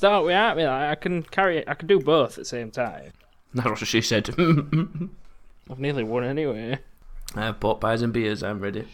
[0.00, 0.58] start with that.
[0.58, 1.58] I can carry.
[1.58, 1.68] it.
[1.68, 3.12] I can do both at the same time.
[3.52, 4.30] That's what she said.
[5.70, 6.78] I've nearly won anyway.
[7.36, 8.42] I have pork pies and beers.
[8.42, 8.86] I'm ready.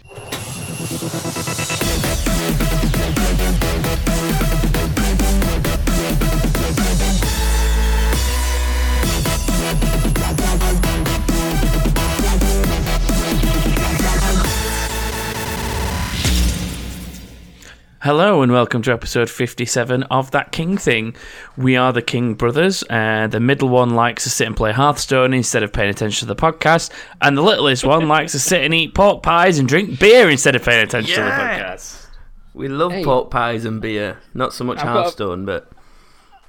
[18.06, 21.16] Hello and welcome to episode 57 of That King Thing.
[21.56, 25.34] We are the King brothers, and the middle one likes to sit and play Hearthstone
[25.34, 28.72] instead of paying attention to the podcast, and the littlest one likes to sit and
[28.72, 32.06] eat pork pies and drink beer instead of paying attention to the podcast.
[32.54, 33.02] We love Hey.
[33.02, 34.18] pork pies and beer.
[34.34, 35.68] Not so much I've got a- Hearthstone, but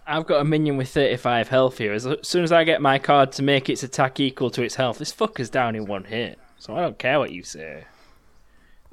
[0.05, 1.91] I've got a minion with 35 health here.
[1.91, 4.99] As soon as I get my card to make its attack equal to its health,
[4.99, 6.37] this fucker's down in one hit.
[6.59, 7.85] So I don't care what you say.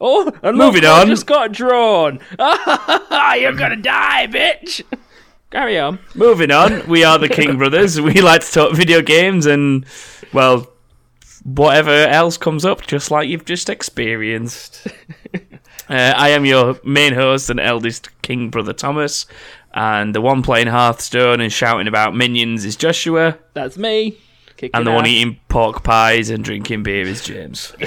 [0.01, 1.07] Oh, and Moving look, I on.
[1.09, 2.19] just got drawn.
[2.39, 4.83] You're gonna die, bitch.
[5.51, 6.01] Carry on.
[6.15, 8.01] Moving on, we are the King brothers.
[8.01, 9.87] We like to talk video games and,
[10.33, 10.67] well,
[11.45, 14.87] whatever else comes up, just like you've just experienced.
[15.87, 19.27] Uh, I am your main host and eldest King brother Thomas,
[19.75, 24.17] and the one playing Hearthstone and shouting about minions is Joshua, That's me.
[24.57, 27.75] Kicking and the one eating pork pies and drinking beer is James.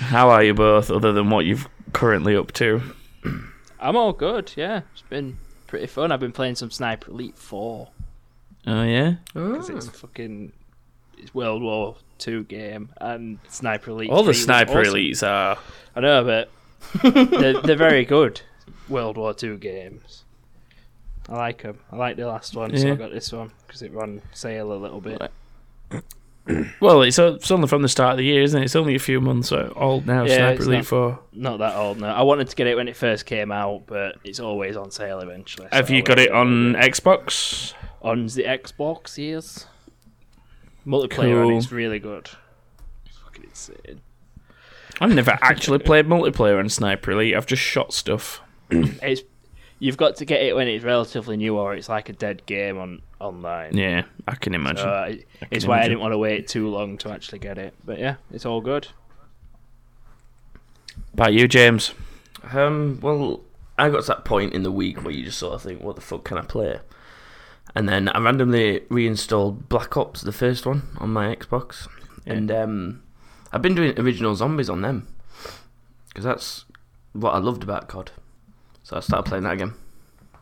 [0.00, 2.82] How are you both, other than what you've currently up to?
[3.80, 4.52] I'm all good.
[4.56, 6.12] Yeah, it's been pretty fun.
[6.12, 7.88] I've been playing some Sniper Elite Four.
[8.66, 10.52] Oh yeah, because it's a fucking
[11.18, 14.10] it's World War Two game and Sniper Elite.
[14.10, 14.94] all the 3 was sniper awesome.
[14.94, 15.58] elites are.
[15.96, 16.50] I know, but
[17.30, 18.42] they're, they're very good
[18.88, 20.24] World War Two games.
[21.28, 21.78] I like them.
[21.92, 24.74] I like the last one, so I got this one because it ran sale a
[24.74, 25.30] little bit.
[26.80, 28.64] Well, it's, it's only from the start of the year, isn't it?
[28.64, 30.24] It's only a few months old now.
[30.24, 31.18] Yeah, Sniper Elite not- Four.
[31.32, 32.14] Not that old now.
[32.14, 35.20] I wanted to get it when it first came out, but it's always on sale
[35.20, 35.68] eventually.
[35.70, 36.82] so Have you got it on bit.
[36.92, 37.74] Xbox?
[38.02, 39.16] on the Xbox?
[39.18, 39.66] Yes.
[40.86, 41.58] Multiplayer on Cool.
[41.58, 42.30] it's really good.
[43.06, 44.00] It's fucking insane.
[45.00, 47.36] I've never actually played multiplayer on Sniper Elite.
[47.36, 48.40] I've just shot stuff.
[48.70, 49.22] It's
[49.80, 52.78] you've got to get it when it's relatively new, or it's like a dead game
[52.78, 53.76] on online.
[53.76, 54.84] Yeah, I can imagine.
[54.84, 57.40] So, uh, it- it's can why I didn't want to wait too long to actually
[57.40, 57.74] get it.
[57.84, 58.86] But yeah, it's all good.
[61.14, 61.92] About you, James?
[62.52, 63.40] um, well,
[63.78, 65.96] I got to that point in the week where you just sort of think, "What
[65.96, 66.80] the fuck can I play?"
[67.74, 71.86] And then I randomly reinstalled Black Ops, the first one, on my Xbox,
[72.26, 72.32] Yeah.
[72.34, 73.02] and um,
[73.52, 75.06] I've been doing original zombies on them
[76.08, 76.64] because that's
[77.12, 78.10] what I loved about COD.
[78.90, 79.74] So I started playing that again.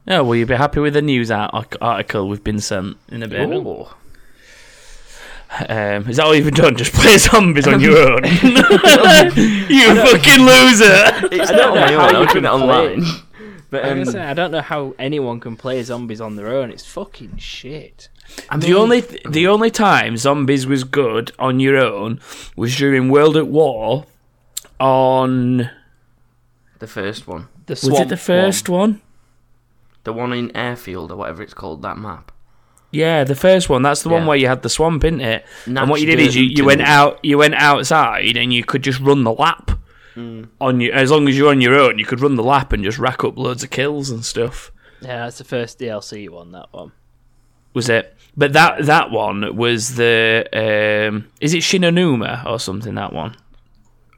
[0.07, 3.29] Oh, will you be happy with the news art- article we've been sent in a
[3.29, 3.47] bit?
[3.47, 3.87] Ooh.
[5.69, 6.75] Um, is that all you've done?
[6.75, 8.25] Just play zombies on your own?
[8.25, 11.29] you fucking loser!
[11.31, 12.09] It's I not don't on know my how own.
[12.09, 13.05] I you was can doing it online.
[13.69, 16.49] But I'm um, gonna say, I don't know how anyone can play zombies on their
[16.49, 16.71] own.
[16.71, 18.09] It's fucking shit.
[18.49, 22.19] I The mean, only the only time zombies was good on your own
[22.57, 24.07] was during World at War.
[24.81, 25.69] On
[26.79, 29.01] the first one, The was it the first one?
[30.05, 32.33] the one in Airfield or whatever it's called, that map.
[32.91, 33.83] Yeah, the first one.
[33.83, 35.45] That's the one where you had the swamp, in it?
[35.67, 38.83] and what you did is you, you went out you went outside and you could
[38.83, 39.73] just run the lap
[40.17, 41.99] on you as long as you're on your own.
[41.99, 44.73] You could run the lap and just rack up loads of kills and stuff.
[45.03, 46.53] Yeah, that's the first DLC one.
[46.53, 46.93] That one.
[47.75, 48.17] Was it?
[48.35, 50.49] But that that one was the
[51.11, 52.95] um, is it Shi No Numa or something?
[52.95, 53.37] That one.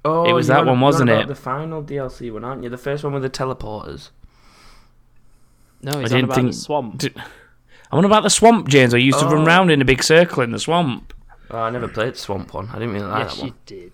[0.05, 1.29] Oh, It was you're that on- one, you're on wasn't about it?
[1.29, 2.69] The final DLC one, aren't you?
[2.71, 4.11] The first one with the teleporters.
[5.83, 6.99] No, he's didn't on about think- the swamp.
[6.99, 7.13] d-
[7.91, 8.95] I wonder about the swamp, James.
[8.95, 9.45] I used to run Oh.
[9.45, 11.13] round in a big circle in the swamp.
[11.51, 12.69] Oh, I never played the Swamp one.
[12.71, 13.59] I didn't really like yes, that you one.
[13.67, 13.93] did.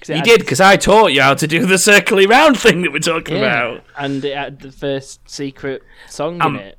[0.00, 2.58] 'Cause it You had- did because I taught you how to do the circly round
[2.58, 3.82] thing that we're talking Yeah, about.
[3.98, 6.78] and it had the first secret song Um, in it.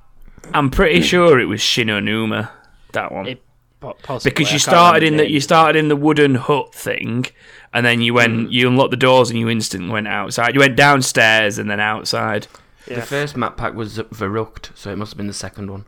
[0.54, 2.50] I'm pretty sure it was Shi No Numa.
[2.94, 3.28] That one.
[3.28, 3.47] It po-
[3.80, 7.26] possibly, because you started in remember the you started in the wooden hut thing,
[7.74, 10.54] and then you went you unlocked the doors and you instantly went outside.
[10.54, 12.48] You went downstairs and then outside.
[12.88, 12.96] Yeah.
[13.02, 15.86] The first map pack was Verrückt, so it must have been the second one.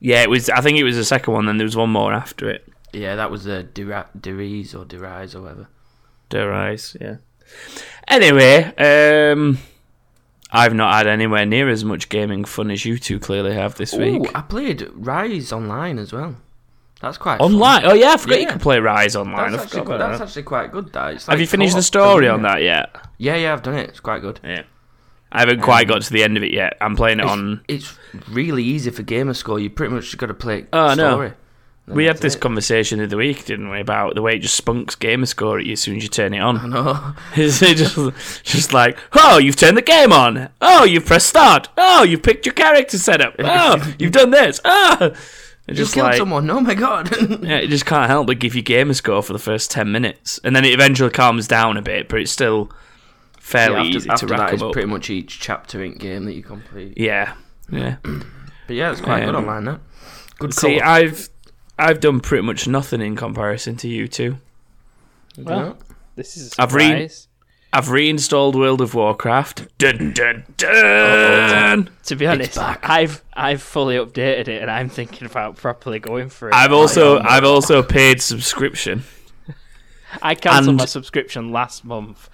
[0.00, 0.50] Yeah, it was.
[0.50, 1.46] I think it was the second one.
[1.46, 2.68] Then there was one more after it.
[2.92, 5.68] Yeah, that was the Dura- Deriz or Derise or whatever.
[6.28, 7.16] Der yeah.
[8.08, 9.58] Anyway, um,
[10.52, 13.94] I've not had anywhere near as much gaming fun as you two clearly have this
[13.94, 14.30] Oh, week.
[14.34, 16.36] I played Rise online as well.
[17.00, 17.52] That's quite fun.
[17.54, 17.82] Online?
[17.84, 18.52] Oh yeah, I forgot you Yeah.
[18.52, 19.52] could play Rise online.
[19.52, 20.24] That's, actually, quite, that's that.
[20.28, 20.92] actually quite good.
[20.92, 22.94] That it's Have you finished the story on that yet?
[23.18, 23.88] Yeah, yeah, I've done it.
[23.88, 24.38] It's quite good.
[24.44, 24.62] Yeah.
[25.34, 26.76] I haven't quite um, got to the end of it yet.
[26.82, 27.64] I'm playing it It's, on.
[27.66, 29.58] it's really easy for gamer score.
[29.58, 31.12] You pretty much just got to play Oh, no.
[31.12, 31.28] story.
[31.28, 31.36] then
[31.88, 32.40] We had this it.
[32.40, 35.66] conversation the other week, didn't we, about the way it just spunks gamer score at
[35.66, 36.58] you as soon as you turn it on.
[36.58, 37.14] I know.
[37.36, 40.48] It's just, just like, oh, you've turned the game on.
[40.60, 41.68] Oh, you've pressed start.
[41.76, 43.34] Oh, you've picked your character setup.
[43.40, 44.60] Oh, you've done this.
[44.64, 45.10] It's
[45.68, 46.48] You just killed like, someone.
[46.50, 47.10] Oh my god.
[47.42, 50.38] yeah, it just can't help but give you gamer score for the first ten minutes,
[50.44, 52.70] and then it eventually calms down a bit, but it's still
[53.38, 54.72] fairly Yeah, after, easy after to rack that, 'em it's up.
[54.72, 56.94] pretty much each chapter in game that you complete.
[56.96, 57.34] Yeah,
[57.70, 57.96] yeah.
[58.68, 59.64] But yeah, it's quite good Um, online.
[59.64, 59.80] That
[60.38, 60.54] good.
[60.54, 60.80] See.
[60.80, 61.28] I've
[61.78, 64.38] I've done pretty much nothing in comparison to you two.
[65.38, 65.78] Well,
[66.16, 67.28] this is a I've read- surprise.
[67.74, 69.66] I've reinstalled World of Warcraft.
[69.78, 71.88] Dun, dun, dun.
[71.88, 72.58] Uh, to be honest.
[72.58, 76.54] I've I've fully updated it, and I'm thinking about properly going for it.
[76.54, 79.04] I've also I've also paid subscription.
[80.22, 82.28] I cancelled and- my subscription last month,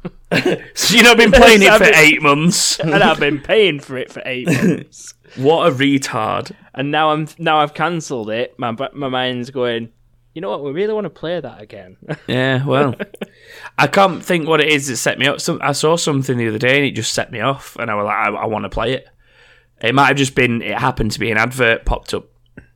[0.32, 2.80] So you've not been playing it for eight months.
[2.80, 5.12] and I've been paying for it for eight months.
[5.36, 6.54] What a retard!
[6.78, 8.58] and now I'm now I've cancelled it.
[8.58, 9.90] My my mind's going.
[10.34, 10.62] You know what?
[10.62, 11.96] We really want to play that again.
[12.28, 12.94] Yeah, well,
[13.78, 15.40] I can't think what it is that set me up.
[15.40, 17.96] Some, I saw something the other day and it just set me off, and I
[17.96, 19.08] was like, I, I want to play it.
[19.82, 22.26] It might have just been it happened to be an advert popped up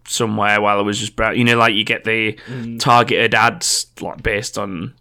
[0.08, 1.38] somewhere while I was just browsing.
[1.38, 2.80] You know, like you get the mm.
[2.80, 4.94] targeted ads like based on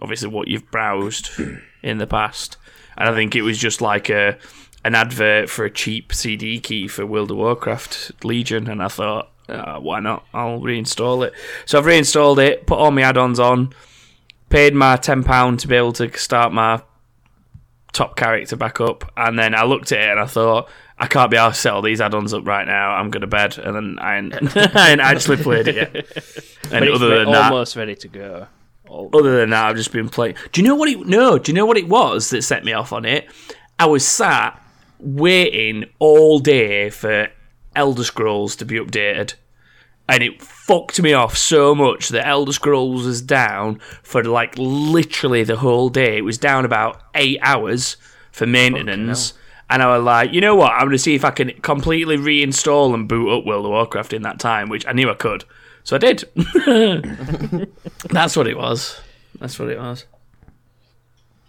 [0.00, 1.30] obviously what you've browsed
[1.82, 2.56] in the past,
[2.96, 4.38] and I think it was just like a
[4.86, 9.32] an advert for a cheap CD key for World of Warcraft Legion, and I thought,
[9.48, 10.24] uh, why not?
[10.32, 11.32] I'll reinstall it.
[11.64, 13.74] So I've reinstalled it, put all my add-ons on,
[14.48, 16.82] paid my ten pound to be able to start my
[17.92, 20.68] top character back up, and then I looked at it and I thought.
[20.98, 22.92] I can't be asked to set all these add-ons up right now.
[22.92, 26.42] I'm going to bed, and then I ain't, I ain't actually played it yet.
[26.72, 28.46] And other than that, almost ready to go.
[28.90, 30.36] Other than that, I've just been playing.
[30.52, 31.06] Do you know what it?
[31.06, 33.28] No, do you know what it was that set me off on it?
[33.78, 34.58] I was sat
[34.98, 37.28] waiting all day for
[37.74, 39.34] Elder Scrolls to be updated,
[40.08, 45.44] and it fucked me off so much that Elder Scrolls was down for like literally
[45.44, 46.18] the whole day.
[46.18, 47.96] It was down about eight hours
[48.32, 49.34] for maintenance.
[49.68, 50.72] And I was like, you know what?
[50.72, 54.12] I'm going to see if I can completely reinstall and boot up World of Warcraft
[54.12, 55.44] in that time, which I knew I could.
[55.82, 56.24] So I did.
[58.10, 59.00] That's what it was.
[59.40, 60.04] That's what it was.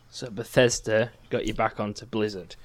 [0.10, 2.56] So Bethesda got you back onto Blizzard.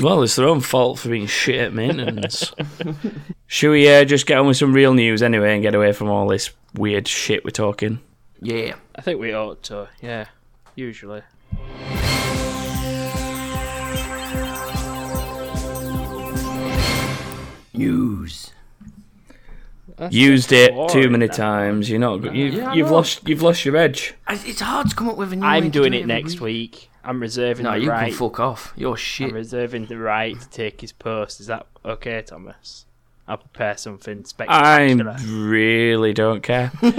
[0.00, 2.52] Well, it's their own fault for being shit at maintenance.
[3.46, 6.08] Should we uh, just get on with some real news anyway and get away from
[6.10, 8.00] all this weird shit we're talking?
[8.40, 8.74] yeah.
[8.96, 9.88] I think we ought to.
[10.00, 10.26] Yeah,
[10.76, 11.22] usually.
[17.72, 18.52] News.
[19.96, 21.36] That's Used it too many that.
[21.36, 21.88] times.
[21.88, 22.34] You're not.
[22.34, 23.28] You, yeah, you've lost.
[23.28, 24.14] You've lost your edge.
[24.28, 25.44] It's hard to come up with a new.
[25.46, 26.90] I'm to doing do it every next week.
[27.04, 28.08] I'm reserving No, the you right.
[28.08, 28.72] can fuck off.
[28.76, 31.40] You're I'm reserving the right to take his post.
[31.40, 32.86] Is that okay, Thomas?
[33.26, 35.12] I'll prepare something spectacular.
[35.18, 36.70] I really don't care.
[36.82, 36.90] um,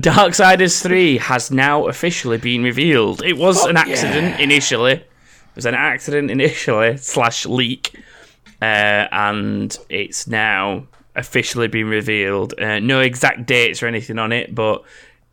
[0.00, 3.22] Darksiders 3 has now officially been revealed.
[3.22, 4.92] It was an accident initially.
[4.92, 5.06] It
[5.54, 8.00] was an accident initially, slash leak.
[8.62, 12.58] Uh, and it's now officially been revealed.
[12.58, 14.82] Uh, no exact dates or anything on it, but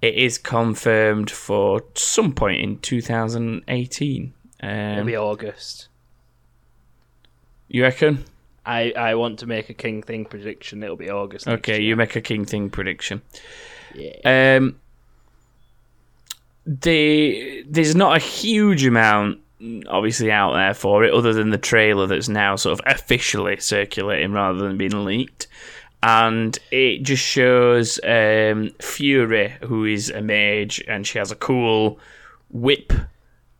[0.06, 4.34] it is confirmed for some point in 2018.
[4.63, 5.88] It'll Um, be August.
[7.68, 8.25] you reckon?
[8.66, 10.81] I, I want to make a King Thing prediction.
[10.84, 11.48] It'll be August.
[11.48, 11.81] Okay, year.
[11.90, 13.22] you make a King Thing prediction.
[13.94, 14.56] Yeah.
[14.57, 14.80] Um,
[16.66, 19.40] the there's not a huge amount,
[19.88, 24.32] obviously, out there for it, other than the trailer that's now sort of officially circulating
[24.32, 25.48] rather than being leaked,
[26.05, 32.00] and it just shows um, Fury, who is a mage, and she has a cool
[32.51, 32.93] whip,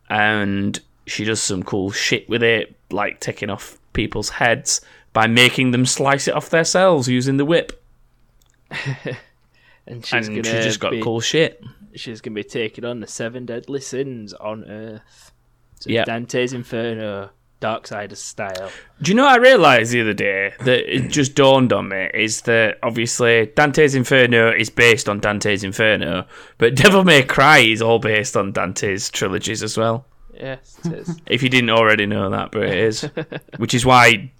[0.08, 4.80] and she does some cool shit with it, like taking off people's heads
[5.12, 7.82] by making them slice it off themselves using the whip,
[9.88, 11.60] and she's and gonna she just got be, cool shit.
[11.96, 15.32] She's gonna be taking on the seven deadly sins on Earth.
[15.80, 16.04] So Yeah.
[16.04, 18.70] Dante's Inferno, Darksiders style.
[19.00, 22.10] Do you know what I realised the other day that it just dawned on me
[22.12, 26.26] is that obviously Dante's Inferno is based on Dante's Inferno,
[26.58, 30.04] but Devil May Cry is all based on Dante's trilogies as well.
[30.34, 31.20] Yes, it is.
[31.26, 33.02] If you didn't already know that, but it is,
[33.56, 34.30] which is why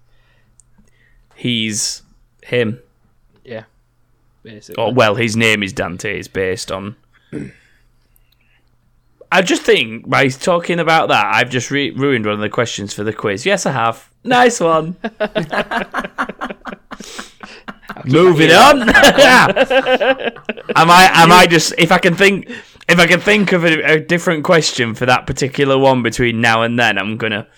[1.34, 2.02] he's
[2.42, 2.78] him.
[3.44, 3.64] yeah,
[4.42, 4.82] basically.
[4.82, 6.18] Or well, his name is Dante.
[6.18, 6.96] Is based on.
[9.32, 12.94] I just think by talking about that, I've just re- ruined one of the questions
[12.94, 13.44] for the quiz.
[13.44, 14.08] Yes, I have.
[14.24, 14.96] Nice one.
[18.04, 18.82] Moving on.
[18.88, 18.90] am
[20.76, 21.10] I?
[21.12, 21.74] Am I just?
[21.78, 22.48] If I can think,
[22.88, 26.62] if I can think of a, a different question for that particular one between now
[26.62, 27.48] and then, I'm gonna.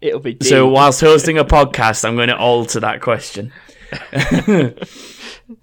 [0.00, 0.48] It'll be deep.
[0.48, 3.52] So whilst hosting a podcast, I'm going to alter that question.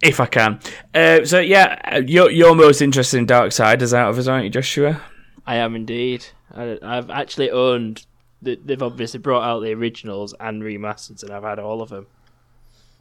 [0.02, 0.60] If I can.
[0.94, 5.02] Uh, so yeah, you're you're most interested in Darksiders out of us, aren't you, Joshua?
[5.46, 6.26] I am indeed.
[6.54, 8.06] I, I've actually owned.
[8.44, 12.08] The, they've obviously brought out the originals and remasters, and I've had all of them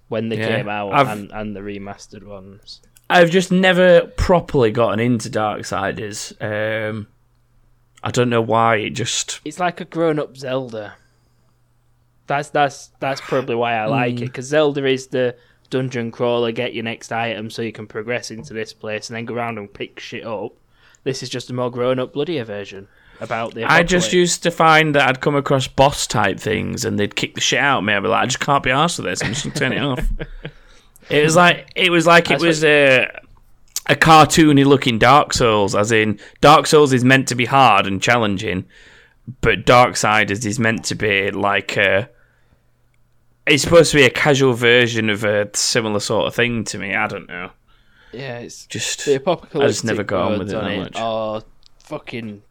[0.08, 2.80] when they Yeah, came out, and, and the remastered ones.
[3.08, 6.32] I've just never properly gotten into Darksiders.
[6.40, 7.08] Um,
[8.02, 8.76] I don't know why.
[8.76, 10.94] It just It's like a grown-up Zelda.
[12.26, 14.22] That's that's that's probably why I like Mm.
[14.22, 15.34] it because Zelda is the
[15.70, 19.24] dungeon crawler, get your next item so you can progress into this place and then
[19.24, 20.52] go around and pick shit up.
[21.04, 22.88] This is just a more grown-up, bloodier version
[23.20, 23.64] about the.
[23.64, 27.34] I just used to find that I'd come across boss type things and they'd kick
[27.34, 27.94] the shit out of me.
[27.94, 29.22] I'd be like, I just can't be arsed with this.
[29.22, 30.06] I'm just gonna turn it off.
[31.10, 33.08] It was like it was like That's it was a
[33.88, 38.00] a cartoony looking Dark Souls, as in Dark Souls is meant to be hard and
[38.00, 38.64] challenging,
[39.40, 42.08] but Dark Darksiders is meant to be like a.
[43.50, 46.94] It's supposed to be a casual version of a similar sort of thing to me.
[46.94, 47.50] I don't know.
[48.12, 50.96] Yeah, it's Just the apocalyptic I just never got on with it that it much.
[50.96, 51.42] are
[51.84, 52.42] fucking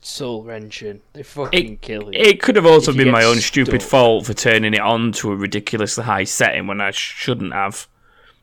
[0.00, 1.00] soul wrenching.
[1.12, 2.20] They fucking kill you.
[2.20, 5.36] It could have also been my own stupid fault for turning it on to a
[5.36, 7.86] ridiculously high setting when I shouldn't have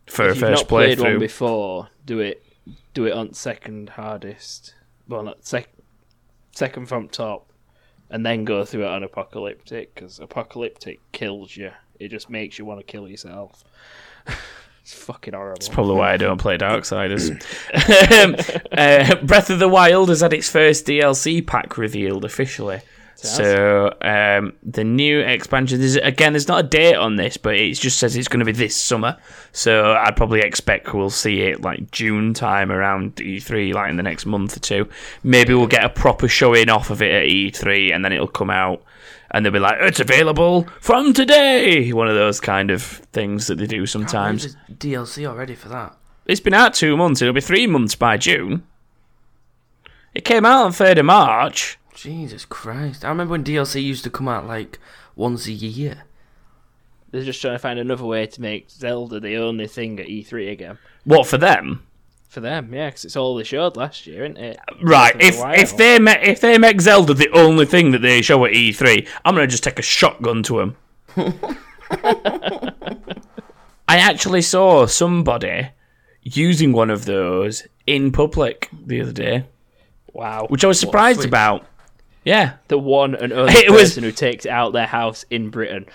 [0.05, 1.19] for if a you've first not played one playthrough.
[1.19, 2.43] before, do it.
[2.93, 4.73] Do it on second hardest.
[5.07, 5.69] Well, not sec-
[6.51, 7.49] second from top,
[8.09, 11.71] and then go through it on apocalyptic because apocalyptic kills you.
[11.99, 13.63] It just makes you want to kill yourself.
[14.81, 15.55] it's fucking horrible.
[15.55, 17.31] That's probably why I don't play Darksiders.
[18.23, 18.35] um,
[18.71, 22.81] uh, Breath of the Wild has had its first DLC pack revealed officially.
[23.25, 26.33] So um, the new expansion is again.
[26.33, 28.75] There's not a date on this, but it just says it's going to be this
[28.75, 29.17] summer.
[29.51, 34.03] So I'd probably expect we'll see it like June time around E3, like in the
[34.03, 34.87] next month or two.
[35.23, 38.51] Maybe we'll get a proper showing off of it at E3, and then it'll come
[38.51, 38.83] out,
[39.31, 43.57] and they'll be like, "It's available from today." One of those kind of things that
[43.57, 44.55] they do sometimes.
[44.71, 45.95] DLC already for that.
[46.27, 47.21] It's been out two months.
[47.21, 48.63] It'll be three months by June.
[50.13, 51.79] It came out on third of March.
[51.97, 53.03] Jesus Christ!
[53.03, 54.77] I remember when DLC used to come out like
[55.15, 56.03] once a year.
[57.09, 60.51] They're just trying to find another way to make Zelda the only thing at E3
[60.51, 60.77] again.
[61.05, 61.87] What for them?
[62.29, 64.59] For them, yeah, because it's all they showed last year, isn't it?
[64.79, 65.17] Right.
[65.17, 68.03] Breath of the If if they make if they make Zelda the only thing that
[68.03, 70.75] they show at E3, I'm gonna just take a shotgun to them.
[73.87, 75.69] I actually saw somebody
[76.21, 79.45] using one of those in public the other day,
[80.13, 80.45] Wow.
[80.49, 81.65] which I was surprised about.
[82.27, 85.85] Yeah, the one and only It was- person who takes out their house in Britain.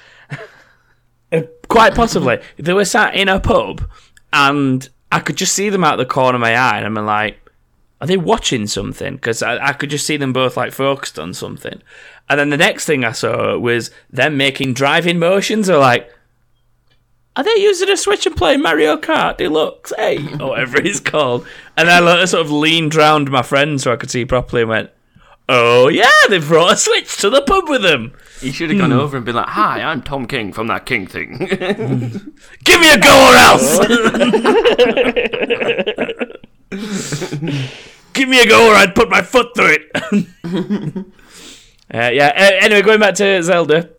[1.30, 2.40] Uh, quite possibly.
[2.56, 3.82] they were sat in a pub
[4.32, 7.38] and I could just see them out the corner of my eye and I'm like,
[8.00, 9.14] are they watching something?
[9.14, 11.82] Because I, I could just see them both like focused on something.
[12.30, 16.10] And then the next thing I saw was them making driving motions or like,
[17.36, 19.92] are they using a Switch and playing Mario Kart Deluxe?
[19.96, 21.46] Hey, or whatever it's called.
[21.76, 24.90] And I sort of leaned round my friend so I could see properly and went,
[25.48, 28.12] oh yeah, they brought a Switch to the pub with them.
[28.40, 31.06] You should have gone over and been like, "Hi, I'm Tom King from that King
[31.06, 31.38] thing."
[32.64, 33.78] Give me a go or else.
[38.12, 39.90] Give me a go or I'd put my foot through it.
[41.94, 42.28] uh, yeah.
[42.28, 43.90] Uh, anyway, going back to Zelda.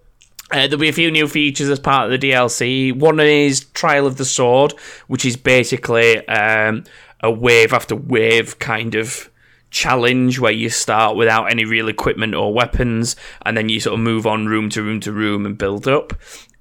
[0.52, 2.96] Uh, there'll be a few new features as part of the DLC.
[2.96, 4.74] One is Trial of the Sword,
[5.08, 6.84] which is basically um,
[7.22, 9.32] a wave after wave kind of
[9.74, 14.00] challenge where you start without any real equipment or weapons, and then you sort of
[14.00, 16.14] move on room to room to room and build up.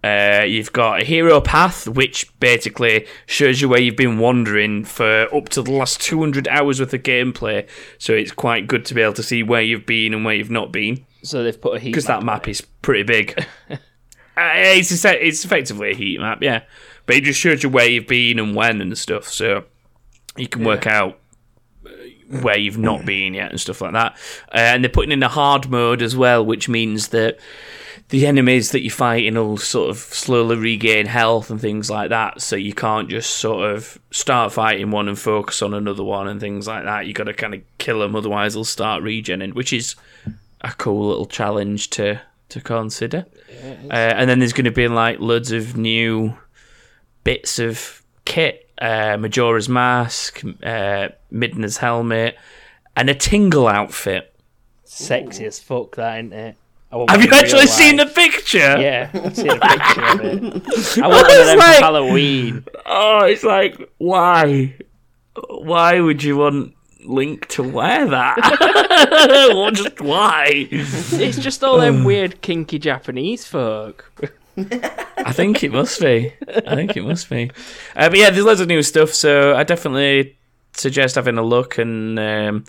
[0.03, 5.33] Uh, you've got a hero path, which basically shows you where you've been wandering for
[5.33, 7.69] up to the last 200 hours worth of gameplay.
[7.99, 10.51] So it's quite good to be able to see where you've been and where you've
[10.51, 13.47] not been So they've put a heat because that map is pretty big.
[13.71, 13.77] uh,
[14.37, 16.63] it's it's effectively a heat map, yeah,
[17.07, 19.65] but it just shows you where you've been and when and stuff, so
[20.37, 21.21] you can work out
[22.41, 24.13] where you've not been yet and stuff like that.
[24.53, 27.39] Uh, and they're putting in a hard mode as well, which means that
[28.09, 32.43] the enemies that you're fighting will sort of slowly regain health and things like that.
[32.43, 36.41] So you can't just sort of start fighting one and focus on another one and
[36.41, 37.07] things like that.
[37.07, 39.95] You've got to kind of kill them, otherwise they'll start regening, which is
[40.61, 42.21] a cool little challenge to
[42.51, 43.25] to consider.
[43.91, 46.37] Uh, and then there's going to be like loads of new
[47.25, 52.37] bits of kit: uh, Majora's mask, uh, Midna's helmet,
[52.97, 54.35] and a Tingle outfit.
[54.85, 56.57] sexy as fuck, that ain't it?
[56.91, 58.59] Have you in real actually seen the picture?
[58.59, 60.99] Yeah, I've seen a picture of it.
[61.03, 62.65] I want one of was them like- for Halloween.
[62.85, 64.75] Oh, it's like why?
[65.49, 66.75] Why would you want
[67.07, 68.37] Link to wear that?
[69.55, 70.69] Well, just why?
[70.71, 74.13] It's just all them weird kinky Japanese folk.
[75.17, 76.33] I think it must be.
[76.49, 77.51] I think it must be.
[77.97, 80.37] Uh, but yeah, there's loads of new stuff, so I definitely
[80.73, 81.79] suggest having a look.
[81.79, 82.65] And um,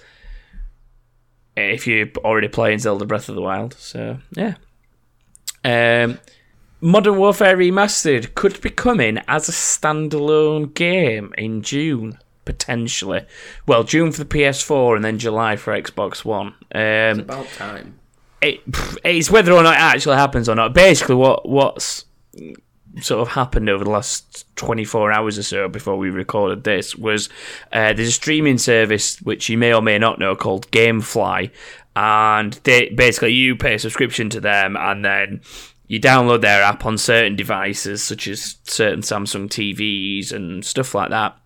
[1.56, 4.56] if you're already playing Zelda Breath of the Wild, so yeah.
[5.66, 6.20] Um,
[6.82, 13.26] Modern Warfare Remastered could be coming as a standalone game in June, potentially.
[13.66, 16.56] Well, June for the PS4 and then July for Xbox One.
[16.76, 18.00] Um, About time.
[18.44, 18.62] It,
[19.04, 20.74] it's whether or not it actually happens or not.
[20.74, 22.06] Basically, what what's
[23.02, 27.28] sort of happened over the last 24 hours or so before we recorded this was
[27.72, 31.50] uh, there's a streaming service which you may or may not know called GameFly,
[31.96, 35.42] and they basically you pay a subscription to them and then
[35.88, 41.10] you download their app on certain devices such as certain Samsung TVs and stuff like
[41.10, 41.38] that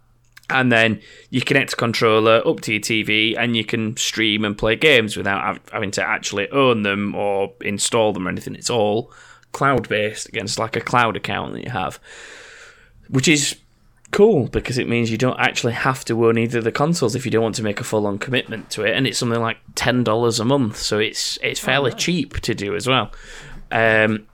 [0.49, 4.57] and then you connect a controller up to your TV and you can stream and
[4.57, 8.55] play games without having to actually own them or install them or anything.
[8.55, 9.11] It's all
[9.51, 11.99] cloud based against like a cloud account that you have,
[13.09, 13.57] which is
[14.11, 17.25] cool because it means you don't actually have to own either of the consoles if
[17.25, 18.95] you don't want to make a full on commitment to it.
[18.95, 22.73] And it's something like ten dollars a month, so it's it's fairly cheap to do
[22.75, 23.11] as well.
[23.69, 24.27] Um,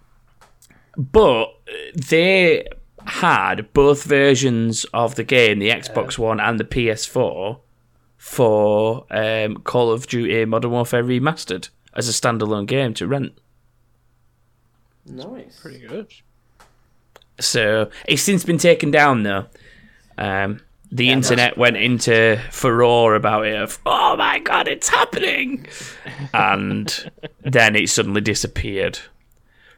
[0.95, 1.47] but
[1.95, 2.67] they
[3.05, 7.59] had both versions of the game, the Xbox One and the PS4,
[8.17, 13.37] for um, Call of Duty Modern Warfare Remastered as a standalone game to rent.
[15.05, 15.59] Nice.
[15.59, 16.07] Pretty good.
[17.39, 19.45] So it's since been taken down though.
[20.17, 20.61] Um,
[20.93, 25.65] the internet went into furore about it of oh my god it's happening
[26.35, 28.99] and then it suddenly disappeared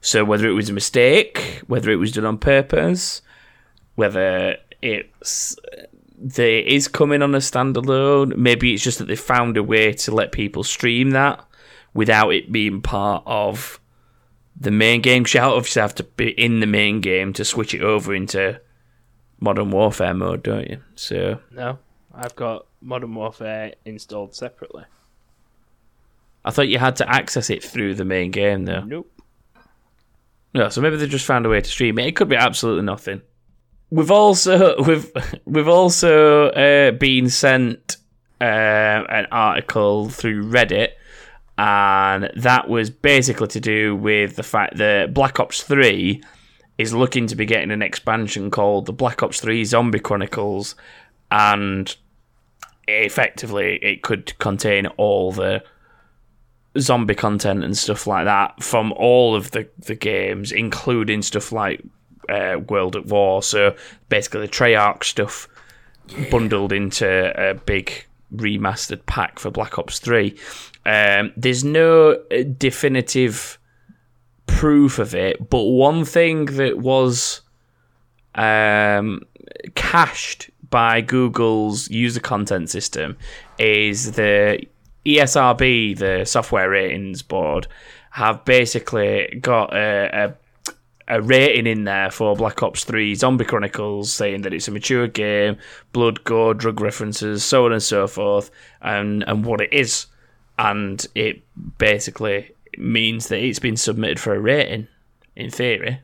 [0.02, 3.22] so whether it was a mistake whether it was done on purpose
[3.96, 5.56] whether it's
[6.38, 10.12] it is coming on a standalone maybe it's just that they found a way to
[10.14, 11.44] let people stream that
[11.94, 13.80] without it being part of
[14.60, 17.74] the main game 'cause you obviously have to be in the main game to switch
[17.74, 18.60] it over into
[19.40, 21.78] modern warfare mode don't you so No,
[22.14, 24.84] I've got Modern Warfare installed separately.
[26.46, 28.82] I thought you had to access it through the main game, though.
[28.82, 29.12] Nope.
[30.56, 32.08] No, so maybe they just found a way to stream it.
[32.08, 33.22] It could be absolutely nothing.
[33.90, 35.12] We've also we've
[35.44, 37.98] we've also uh, been sent
[38.40, 38.44] uh,
[39.10, 40.92] an article through Reddit,
[41.58, 46.24] and that was basically to do with the fact that Black Ops Three
[46.78, 50.76] is looking to be getting an expansion called the Black Ops Three Zombie Chronicles,
[51.32, 51.94] and
[52.88, 55.62] effectively it could contain all the
[56.80, 61.82] zombie content and stuff like that from all of the, the games, including stuff like
[62.30, 63.42] uh, World at War.
[63.44, 63.76] So
[64.10, 65.48] basically, the Treyarch stuff
[66.30, 70.36] bundled into a big remastered pack for Black Ops 3.
[70.86, 73.58] Um, there's no uh, definitive
[74.48, 77.42] proof of it, but one thing that was
[78.36, 79.22] um,
[79.76, 83.18] cached by Google's user content system
[83.58, 84.70] is the E
[85.06, 87.68] ESRB, the software ratings board,
[88.12, 90.36] have basically got a,
[91.08, 94.72] a, a rating in there for Black Ops 3 Zombie Chronicles, saying that it's a
[94.72, 95.58] mature game,
[95.92, 98.50] blood, gore, drug references, so on and so forth,
[98.82, 100.08] and, and what it is.
[100.58, 101.44] And it
[101.78, 104.88] basically means that it's been submitted for a rating,
[105.36, 106.00] in theory.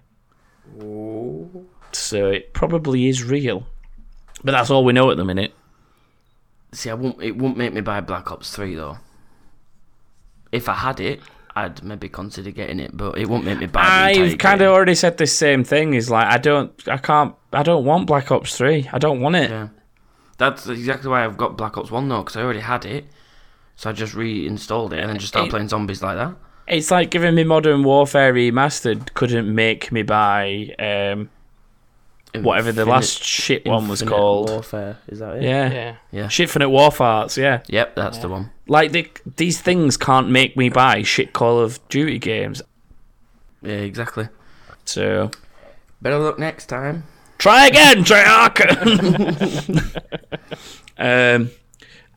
[1.93, 3.65] So it probably is real.
[4.43, 5.53] But that's all we know at the minute.
[6.73, 7.21] See, I won't.
[7.21, 8.97] It won't make me buy Black Ops Three though.
[10.51, 11.19] If I had it,
[11.55, 14.13] I'd maybe consider getting it, but it won't make me buy.
[14.15, 15.93] I've kind of already said the same thing.
[15.93, 18.89] Is like I don't, I can't, I don't want Black Ops Three.
[18.91, 19.49] I don't want it.
[19.49, 19.67] Yeah,
[20.37, 23.05] that's exactly why I've got Black Ops One though, because I already had it.
[23.75, 26.35] So I just reinstalled it and then just started It- playing zombies like that.
[26.67, 31.29] It's like giving me Modern Warfare Remastered couldn't make me buy um,
[32.35, 34.49] whatever the last shit one was Infinite called.
[34.49, 35.43] Warfare, is that it?
[35.43, 35.95] Yeah, Yeah.
[36.11, 36.25] Yeah.
[36.25, 37.37] Shitfinite Warfarts.
[37.37, 38.51] Yeah, Yep, that's the one.
[38.67, 42.61] like they, these things can't make me buy shit Call of Duty games.
[43.61, 44.27] Yeah, exactly.
[44.85, 45.31] So
[46.01, 47.03] Better luck next time.
[47.37, 48.61] Try again, Treyarch.
[50.97, 51.49] um,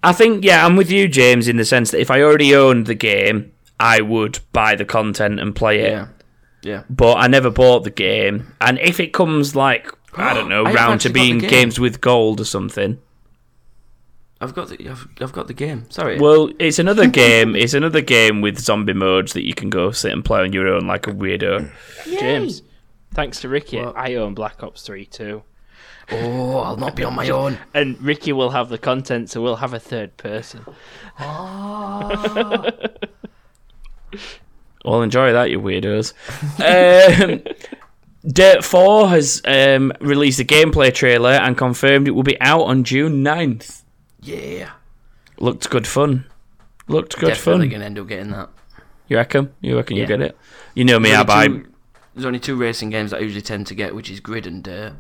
[0.03, 2.87] I think yeah, I'm with you, James, in the sense that if I already owned
[2.87, 5.91] the game, I would buy the content and play it.
[5.93, 6.09] Yeah.
[6.63, 6.83] Yeah.
[6.89, 10.73] But I never bought the game, and if it comes like I don't know, I
[10.73, 11.51] round to actually got the being game.
[11.51, 13.01] games with gold or something.
[14.41, 15.87] I've got the I've, I've got the game.
[15.91, 16.19] Sorry.
[16.19, 17.55] Well, it's another game.
[17.65, 20.69] It's another game with zombie modes that you can go sit and play on your
[20.69, 21.71] own like a weirdo.
[22.05, 22.63] James,
[23.15, 23.97] thanks to Ricky, What?
[23.97, 25.43] I own Black Ops 3 too.
[26.11, 27.57] oh, I'll not be on my own.
[27.73, 30.65] And Ricky will have the content, so we'll have a third person.
[34.85, 36.13] Well, enjoy that, you weirdos.
[36.61, 37.43] um,
[38.27, 42.85] Dirt 4 has um, released a gameplay trailer and confirmed it will be out on
[42.85, 43.83] June 9th.
[44.23, 44.71] Yeah.
[45.39, 46.25] Looked good fun.
[46.89, 47.53] Looked good Definitely fun.
[47.53, 48.49] Definitely gonna end up getting that.
[49.09, 49.53] You reckon?
[49.61, 50.09] You reckon you Yeah.
[50.09, 50.37] get it?
[50.75, 51.47] You know me, I buy.
[51.49, 51.67] two-
[52.15, 54.63] There's only two racing games that I usually tend to get, which is Grid and
[54.63, 54.95] Dirt,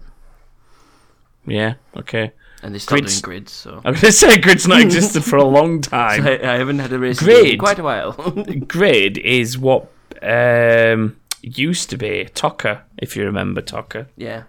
[1.46, 2.32] Yeah, okay.
[2.62, 5.37] and they're still Grid's- doing Grid, so I'm going to say Grid's not existed for
[5.37, 6.26] a long time.
[6.26, 7.44] I, I haven't had a racing Grid?
[7.44, 8.12] game in quite a while.
[8.68, 9.90] Grid is what
[10.22, 14.07] um, used to be TOCA, if you remember TOCA.
[14.16, 14.44] yeah.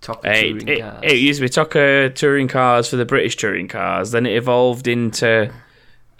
[0.00, 1.00] Top Uh, touring It, cars.
[1.02, 4.12] it used to be TOCA touring cars for the British touring cars.
[4.12, 5.52] Then it evolved into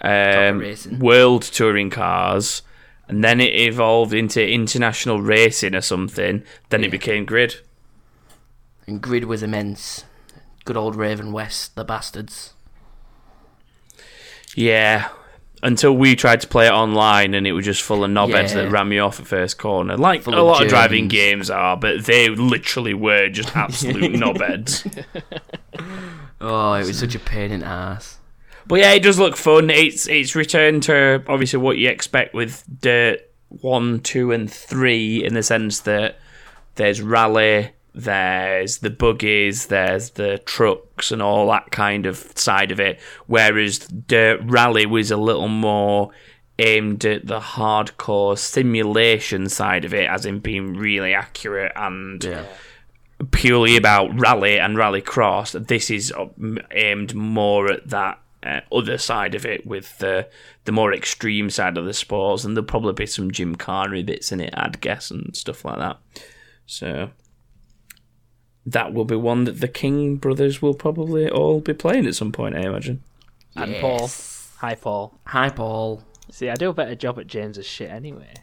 [0.01, 0.63] um,
[0.99, 2.61] world touring cars,
[3.07, 6.43] and then it evolved into international racing or something.
[6.69, 7.55] Then it became Grid.
[8.85, 10.05] and Grid was immense.
[10.63, 12.53] Good old Raven West, the bastards.
[14.55, 15.09] Yeah.
[15.63, 18.63] Until we tried to play it online and it was just full of knobheads Yeah.
[18.63, 19.95] that ran me off at first corner.
[19.95, 24.13] Like Full a of lot of driving games are, but they literally were just absolute
[24.13, 25.05] knobheads.
[26.43, 28.17] Oh, it was such a pain in the ass.
[28.65, 29.69] But yeah, it does look fun.
[29.69, 33.19] It's it's returned to obviously what you expect with Dirt
[33.49, 36.17] one, two, and three, in the sense that
[36.75, 42.79] there's rally, there's the buggies, there's the trucks, and all that kind of side of
[42.79, 42.99] it.
[43.27, 46.11] Whereas Dirt Rally was a little more
[46.59, 52.45] aimed at the hardcore simulation side of it, as in being really accurate and Yeah.
[53.31, 55.51] purely about rally and rally cross.
[55.53, 56.27] This is uh,
[56.71, 60.27] aimed more at that uh, other side of it, with the
[60.65, 64.39] the more extreme side of the sports, and there'll probably be some Gymkhana bits in
[64.39, 65.97] it, I'd guess, and stuff like that.
[66.65, 67.09] So
[68.65, 72.31] that will be one that the King brothers will probably all be playing at some
[72.31, 73.01] point, I imagine.
[73.55, 74.09] And Paul.
[74.57, 75.13] Hi, Paul.
[75.25, 76.03] Hi, Paul.
[76.29, 78.33] See, I do a better job at James's shit anyway.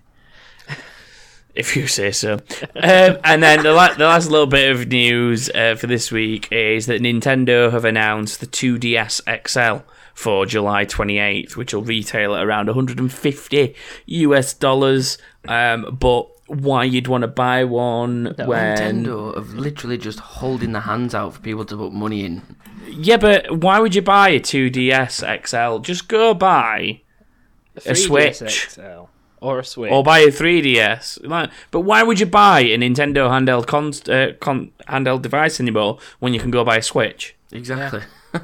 [1.55, 2.35] if you say so.
[2.35, 6.51] um, and then the, la- the last little bit of news uh, for this week
[6.53, 12.45] is that Nintendo have announced the 2DS XL for July 28th, which will retail at
[12.45, 13.75] around 150
[14.07, 15.17] US dollars.
[15.47, 20.81] Um, but why you'd want to buy one when Nintendo of literally just holding the
[20.81, 22.43] hands out for people to put money in.
[22.89, 25.79] yeah, but why would you buy a 2DS XL?
[25.81, 27.01] Just go buy
[27.77, 27.97] A 3DS
[28.37, 28.69] Switch.
[28.71, 29.05] XL.
[29.41, 29.93] Or a Switch.
[29.93, 31.25] or buy a 3DS.
[31.25, 35.99] Like, but why would you buy a Nintendo handheld con- uh, con- handheld device anymore
[36.19, 37.37] when you can go buy a Switch?
[37.53, 38.03] Exactly.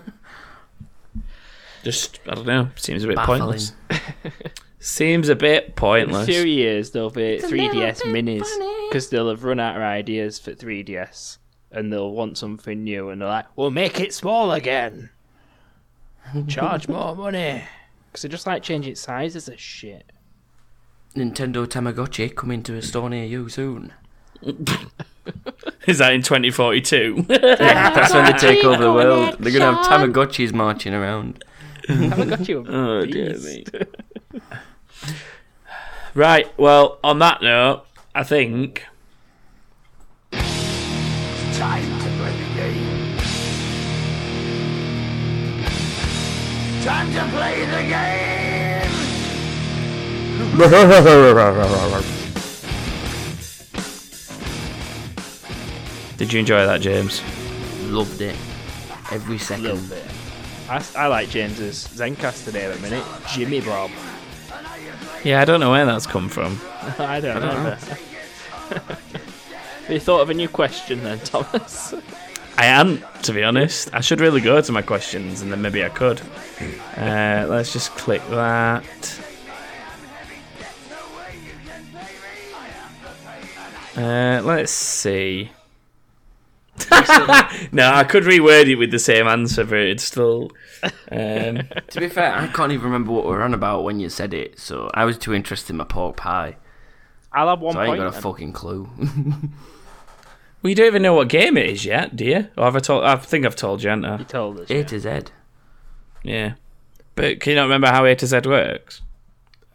[1.82, 2.68] Just I don't know.
[2.76, 3.40] Seems a bit Baffling.
[3.40, 3.72] pointless.
[4.84, 6.08] Seems a bit pointless.
[6.08, 6.36] In a pointless.
[6.36, 8.46] few years, there'll be 3DS minis
[8.90, 11.38] because they'll have run out of ideas for 3DS
[11.72, 15.08] and they'll want something new and they're like, "We'll make it small again,
[16.48, 17.64] charge more money."
[18.06, 20.12] Because they just like changing sizes of shit.
[21.16, 23.90] Nintendo Tamagotchi coming to a store near you soon.
[25.86, 27.22] Is that in 2042?
[27.28, 29.36] That's when they take over the world.
[29.40, 31.42] They're gonna have Tamagotchis marching around.
[31.88, 33.72] Haven't got oh dear beast.
[33.72, 33.80] me.
[36.14, 36.46] Right.
[36.58, 38.84] Well, on that note, I think
[41.54, 43.18] Time to play the game.
[46.82, 48.90] Time to play the game.
[56.16, 57.22] Did you enjoy that, James?
[57.84, 58.36] Loved it.
[59.10, 59.64] Every second.
[59.64, 60.04] little bit.
[60.68, 63.04] I, I like James's Zencastr there at the minute.
[63.32, 63.90] Jimmy Bob.
[65.24, 66.60] Yeah, I don't know where that's come from.
[66.98, 67.76] I don't know.
[68.70, 71.94] Have you thought of a new question then, Thomas?
[72.58, 73.92] I am, to be honest.
[73.94, 76.20] I should really go to my questions and then maybe I could.
[76.96, 79.20] Uh, let's just click that.
[83.96, 85.50] Uh, let's see.
[87.72, 90.50] No, I could reword it with the same answer, but it's still.
[91.10, 94.08] Um, To be fair, I can't even remember what we were on about when you
[94.08, 96.56] said it, so I was too interested in my pork pie.
[97.32, 98.22] I'll have one So I ain't got a then.
[98.22, 98.88] fucking clue.
[98.98, 102.48] well, you don't even know what game it is yet, do you?
[102.56, 103.04] Or have I told?
[103.04, 104.18] I think I've told you, haven't I?
[104.18, 104.70] You told us.
[104.70, 104.82] A yeah.
[104.84, 105.20] to Z.
[106.22, 106.54] Yeah.
[107.16, 109.00] But can you not remember how A to Z works?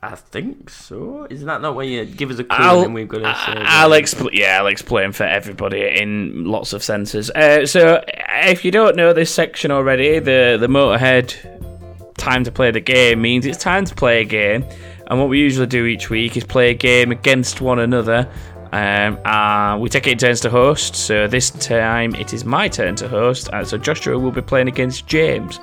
[0.02, 1.28] I think so.
[1.30, 3.62] Isn't that not when you give us a clue I'll, and we've got to say?
[3.66, 4.30] I'll explain.
[4.32, 7.30] Yeah, I'll explain for everybody in lots of senses.
[7.32, 11.36] Uh, so, if you don't know this section already, the the Motorhead
[12.16, 14.64] time to play the game means it's time to play a game.
[15.08, 18.30] And what we usually do each week is play a game against one another.
[18.72, 20.96] Um, uh, we take it in turns to host.
[20.96, 23.50] So this time it is my turn to host.
[23.52, 25.60] Uh, so Joshua will be playing against James.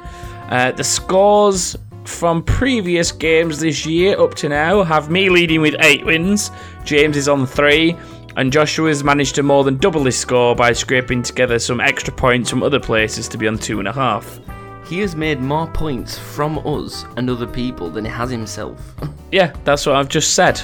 [0.50, 5.74] Uh, the scores from previous games this year up to now have me leading with
[5.80, 6.50] eight wins.
[6.84, 7.96] James is on three.
[8.36, 12.50] and Joshua's managed to more than double his score by scraping together some extra points
[12.50, 14.38] from other places to be on two and a half.
[14.86, 18.94] He has made more points from us and other people than he has himself.
[19.32, 20.60] Yeah, that's what I've just said.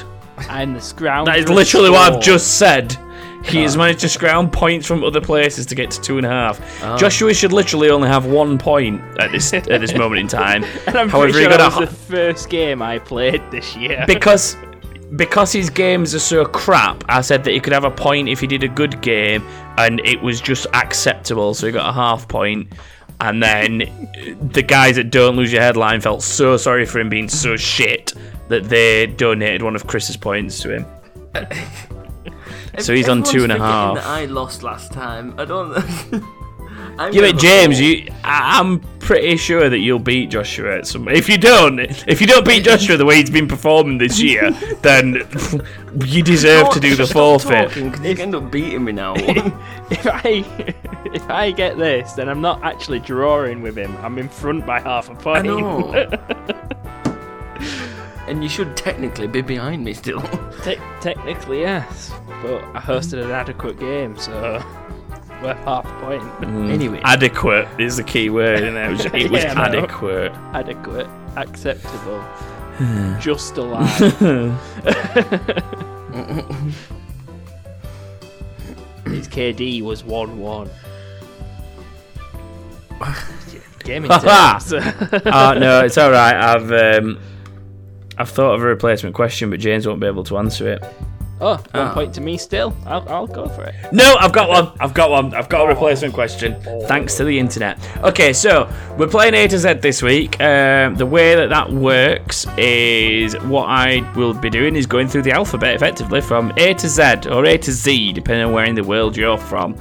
[0.49, 1.27] I'm the scrounge.
[1.27, 2.97] That is literally what I've just said.
[3.45, 6.31] He has managed to scrounge points from other places to get to two and a
[6.31, 6.83] half.
[6.83, 6.97] Ah.
[6.97, 10.65] Joshua should literally only have one point at this at this moment in time.
[10.87, 13.43] And I'm However, pretty he sure got that a was the first game I played
[13.51, 14.05] this year.
[14.07, 14.57] because
[15.17, 18.41] because his games are so crap, I said that he could have a point if
[18.41, 21.53] he did a good game, and it was just acceptable.
[21.55, 22.73] So he got a half point.
[23.21, 23.79] And then
[24.53, 28.15] the guys at Don't Lose Your Headline felt so sorry for him being so shit
[28.49, 30.87] that they donated one of Chris's points to him.
[32.79, 33.95] So he's on Everyone's two and a forgetting half.
[33.97, 35.35] That I lost last time.
[35.39, 35.73] I don't.
[36.99, 37.87] I'm Yeah, but James, fall.
[37.87, 40.79] you, I- I'm pretty sure that you'll beat Joshua.
[40.79, 43.99] At some, if you don't, if you don't beat Joshua the way he's been performing
[43.99, 44.51] this year,
[44.83, 45.23] then
[46.05, 47.69] you deserve to do the Stop forfeit.
[47.69, 49.15] talking, 'cause you end up beating me now.
[49.17, 50.45] if I
[51.15, 53.97] if I get this, then I'm not actually drawing with him.
[54.03, 55.39] I'm in front by half a point.
[55.39, 56.09] I know.
[58.33, 60.21] And you should technically be behind me still.
[60.65, 62.11] Te- technically, yes,
[62.43, 64.33] but I hosted an adequate game, so
[65.43, 66.23] we're half a point.
[66.71, 69.81] Anyway, Adequate is the key word, and it was, it was Yeah, I know.
[69.81, 70.33] adequate.
[70.55, 72.25] Adequate, acceptable,
[73.21, 73.99] just alive.
[79.05, 80.71] His KD was one-one.
[83.85, 85.23] Gaming Ha terms.
[85.27, 86.35] Oh no, it's all right.
[86.37, 86.71] I've
[87.03, 87.19] um,
[88.19, 90.85] I've thought of a replacement question, but James won't be able to answer it.
[91.41, 92.77] oh, one point to me still.
[92.87, 93.75] I'll, I'll go for it.
[93.91, 94.71] No, I've got one.
[94.79, 95.35] I've got one.
[95.35, 96.61] I've got a replacement question.
[96.87, 97.79] Thanks to the internet.
[98.05, 100.41] Okay, so we're playing A to Z this week.
[100.41, 105.23] Um, the way that that works is what I will be doing is going through
[105.23, 108.75] the alphabet effectively from A to Z or A to Z, depending on where in
[108.77, 109.75] the world you're from.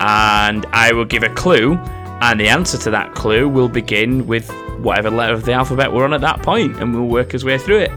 [0.00, 1.74] And I will give a clue,
[2.20, 4.50] and the answer to that clue will begin with
[4.80, 7.58] whatever letter of the alphabet we're on at that point, and we'll work our way
[7.58, 7.90] through it.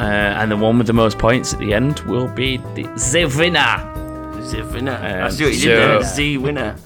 [0.00, 3.24] Uh, and the one with the most points at the end will be the, the
[3.36, 4.42] winner.
[4.42, 4.92] Z winner.
[4.92, 6.02] I Um, see what you so- did there.
[6.02, 6.76] Z winner.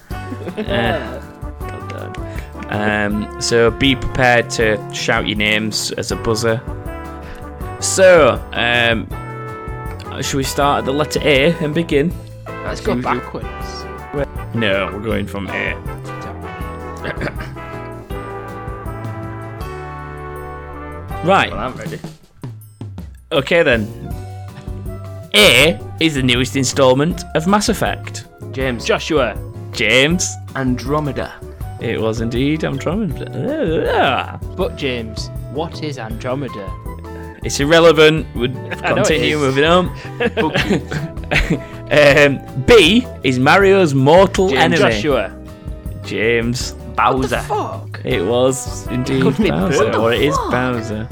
[2.69, 6.61] Um, so be prepared to shout your names as a buzzer.
[7.79, 9.07] So, um,
[10.21, 12.13] should we start at the letter A and begin?
[12.45, 13.47] Let's go backwards.
[14.53, 15.75] No, we're going from A.
[21.23, 21.51] Right.
[21.51, 21.99] Well, I'm ready.
[23.33, 23.85] Okay then.
[25.35, 28.25] A is the newest installment of Mass Effect.
[28.51, 28.85] James.
[28.85, 29.35] Joshua.
[29.73, 30.33] James.
[30.55, 31.33] Andromeda.
[31.81, 34.39] It was indeed Andromeda.
[34.55, 36.71] But James, what is Andromeda?
[37.43, 38.25] It's irrelevant.
[38.35, 39.87] It continue moving on.
[41.91, 44.93] um, B is Mario's mortal James enemy.
[44.93, 45.37] Joshua.
[46.03, 46.73] James.
[46.97, 47.41] Bowser.
[47.41, 48.01] Fuck.
[48.03, 49.99] It was indeed Could Bowser, Bowser.
[49.99, 51.07] or it is Bowser.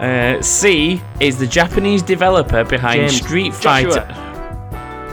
[0.00, 3.16] Uh, C is the Japanese developer behind James.
[3.16, 3.92] Street Joshua.
[3.92, 4.06] Fighter.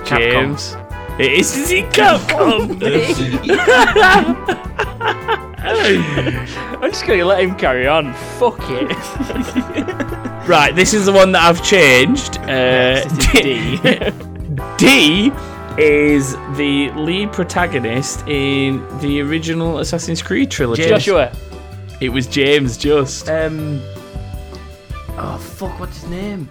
[0.06, 0.32] Capcom.
[0.32, 0.76] James.
[1.20, 2.82] It is is it Capcom.
[5.68, 8.14] I'm just gonna let him carry on.
[8.38, 8.88] Fuck it.
[10.48, 12.38] right, this is the one that I've changed.
[12.40, 13.80] Uh, This is
[14.78, 15.30] D.
[15.30, 15.32] D
[15.78, 20.88] is the lead protagonist in the original Assassin's Creed trilogy.
[20.88, 21.32] Joshua.
[22.02, 23.30] It was James just.
[23.30, 23.82] Um.
[25.18, 25.80] Oh fuck!
[25.80, 26.50] What's his name?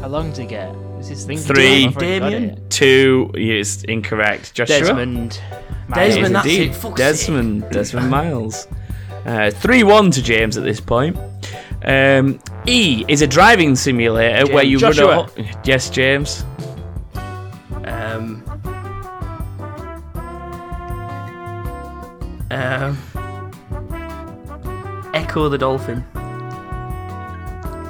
[0.00, 0.74] How long to get?
[0.98, 1.44] This is thinking.
[1.46, 1.86] Three.
[1.86, 2.44] I've Damien?
[2.50, 2.70] it.
[2.70, 4.54] Two is incorrect.
[4.54, 4.78] Joshua.
[4.78, 5.32] Desmond.
[5.32, 6.70] Is Desmond, that's indeed.
[6.70, 7.68] it, fuck's Desmond.
[7.70, 8.68] Desmond Miles.
[9.26, 11.16] Uh, 3 1 to James at this point.
[11.84, 15.06] Um, e is a driving simulator where you Joshua.
[15.08, 15.42] run a.
[15.42, 16.44] ho- Yes, James.
[22.60, 22.96] Um.
[25.14, 26.04] Ecco the Dolphin.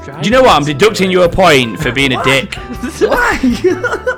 [0.04, 0.52] Do you know what?
[0.56, 2.54] I'm deducting you a point for being a dick.
[3.00, 3.38] Why?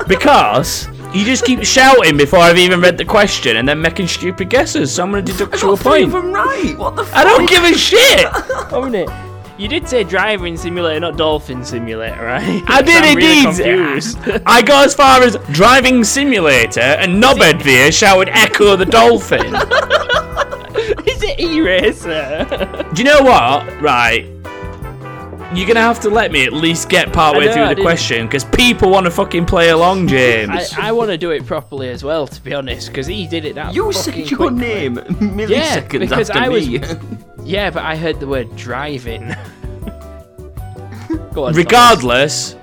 [0.08, 4.48] because you just keep shouting before I've even read the question and then making stupid
[4.50, 4.94] guesses.
[4.94, 6.22] So I'm going to deduct you a Got three of point.
[6.24, 6.76] them right.
[6.78, 7.04] What the?
[7.04, 7.16] Fuck?
[7.16, 8.26] I don't give a shit.
[8.72, 9.08] Own it.
[9.58, 12.62] You did say driving simulator, not dolphin simulator, right?
[12.66, 13.44] I did I'm really indeed.
[13.44, 14.18] confused.
[14.46, 19.54] I got as far as driving simulator and Knobhead shouted Ecco the Dolphin.
[21.42, 22.86] Is it eraser?
[22.94, 23.80] Do you know what?
[23.80, 24.26] Right.
[25.54, 27.74] You're gonna have to let me at least get partway I know, through I the
[27.74, 30.72] didn't- question because people want to fucking play along, I, James.
[30.78, 33.54] I want to do it properly as well, to be honest, because he did it
[33.56, 34.58] that You said fucking your quickly.
[34.58, 36.80] name milliseconds because after I was- me.
[37.44, 39.22] Yeah, but I heard the word driving.
[41.34, 42.54] Go on, Regardless,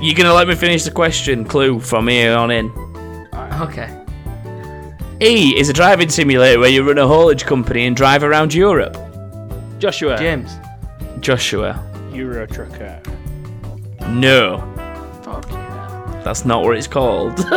[0.00, 2.70] You're gonna let me finish the question clue from here on in.
[3.62, 3.88] Okay.
[5.20, 8.96] E is a driving simulator where you run a haulage company and drive around Europe.
[9.78, 10.16] Joshua.
[10.18, 10.52] James.
[11.20, 11.82] Joshua.
[12.12, 13.00] Euro Trucker.
[14.08, 14.58] No,
[15.24, 16.20] Fuck yeah.
[16.24, 17.36] that's not what it's called.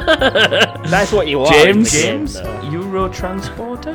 [0.90, 1.52] That's what you are.
[1.52, 1.92] James?
[1.92, 2.36] James.
[2.72, 3.94] Euro Transporter.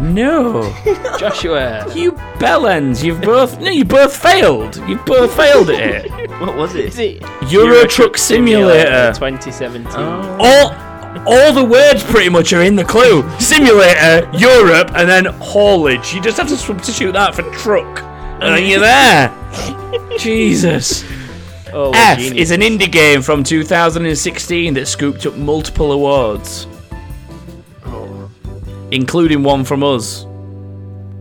[0.00, 0.62] no.
[1.18, 1.84] Joshua.
[1.94, 4.76] You bellends, you've both no, you both failed.
[4.88, 6.30] You both failed at it.
[6.40, 7.22] What was Is it?
[7.22, 9.12] it Euro, Truck Simulator.
[9.12, 9.90] 2017.
[9.96, 10.38] Oh.
[10.40, 10.89] All
[11.26, 13.28] all the words pretty much are in the clue.
[13.38, 16.14] Simulator, Europe, and then haulage.
[16.14, 18.02] You just have to substitute that for truck.
[18.42, 19.30] And then you're there.
[20.18, 21.04] Jesus.
[21.72, 22.40] Oh, F geniuses.
[22.40, 26.66] is an indie game from 2016 that scooped up multiple awards,
[28.90, 30.26] including one from us.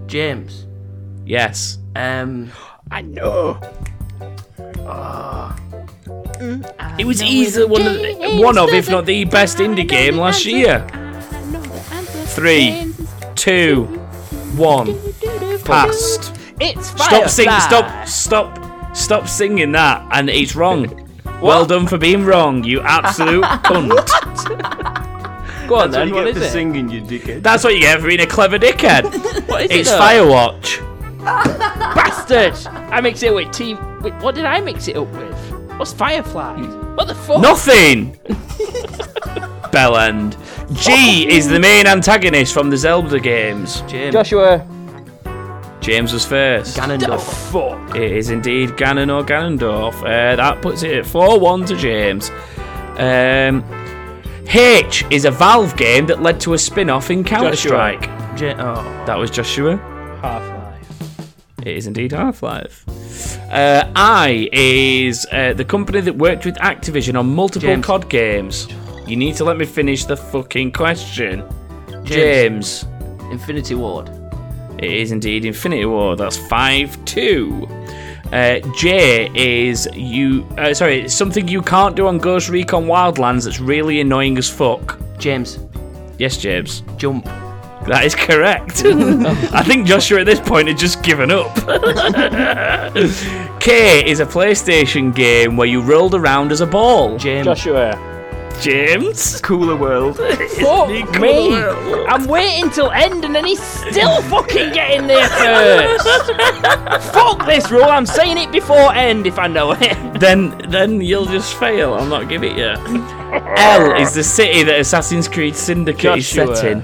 [0.08, 0.65] James.
[1.25, 1.78] Yes.
[1.95, 2.52] Um.
[2.91, 3.60] I know.
[6.97, 10.45] It was easily one of, the, one of, if not the best indie game last
[10.45, 10.88] year.
[12.28, 12.93] Three,
[13.36, 13.86] two,
[14.56, 14.97] one,
[15.65, 16.34] passed.
[16.62, 17.60] It's Stop singing!
[17.60, 18.08] Stop!
[18.08, 18.95] Stop!
[18.95, 21.08] Stop singing that, and it's wrong.
[21.41, 23.89] Well done for being wrong, you absolute cunt.
[25.67, 26.12] Go on then.
[26.13, 26.49] What is it?
[26.52, 27.43] singing, you dickhead.
[27.43, 29.04] That's what you get for being a clever dickhead.
[29.49, 29.93] What is It's it?
[29.93, 29.99] though?
[29.99, 30.86] Firewatch.
[31.95, 32.54] Bastard!
[32.91, 33.75] I mix it with tea.
[34.02, 35.28] Wait, what did I mix it up with?
[35.79, 36.61] What's Firefly?
[36.95, 37.41] What the fuck?
[37.41, 38.17] Nothing.
[39.71, 40.35] Bellend.
[40.83, 43.79] G is the main antagonist from the Zelda games.
[43.87, 44.11] James.
[44.11, 44.67] Joshua.
[45.79, 46.75] James was first.
[46.75, 47.21] The Ganondorf.
[47.49, 47.95] fuck?
[47.95, 49.95] It is indeed Ganon or Ganondorf.
[50.03, 52.29] Uh, that puts it at 4 1 to James.
[52.97, 53.63] Um,
[54.49, 58.07] H is a Valve game that led to a spin off in Counter Strike.
[58.37, 59.05] Ja- oh.
[59.05, 59.77] That was Joshua.
[60.21, 60.58] Half Life.
[61.61, 62.85] It is indeed Half Life.
[63.51, 67.85] Uh, I is uh, the company that worked with Activision on multiple James.
[67.85, 68.67] COD games.
[69.07, 71.43] You need to let me finish the fucking question.
[72.03, 72.85] James.
[73.31, 74.09] Infinity Ward.
[74.77, 76.19] It is indeed Infinity Ward.
[76.19, 77.67] That's 5 2.
[78.31, 80.47] Uh, J is you.
[80.57, 84.49] Uh, sorry, it's something you can't do on Ghost Recon Wildlands that's really annoying as
[84.49, 84.99] fuck.
[85.17, 85.59] James.
[86.19, 86.83] Yes, James.
[86.97, 87.27] Jump.
[87.87, 88.83] That is correct.
[88.85, 91.55] I think Joshua at this point had just given up.
[93.59, 97.17] K is a PlayStation game where you rolled around as a ball.
[97.17, 97.45] James.
[97.45, 98.05] Joshua.
[98.61, 99.41] James?
[99.41, 100.17] Kula World.
[100.59, 101.49] Fuck Nick me!
[101.49, 102.05] Cole.
[102.09, 106.05] I'm waiting till end and then he's still fucking getting there first!
[107.13, 110.19] Fuck this rule, I'm saying it before end if I know it.
[110.19, 111.93] Then, then you'll just fail.
[111.93, 112.73] I'll not give it you.
[113.57, 116.51] L is the city that Assassin's Creed Syndicate Joshua.
[116.51, 116.83] is set in.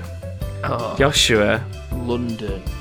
[0.67, 0.95] Oh.
[0.97, 1.63] Joshua.
[1.93, 2.61] London.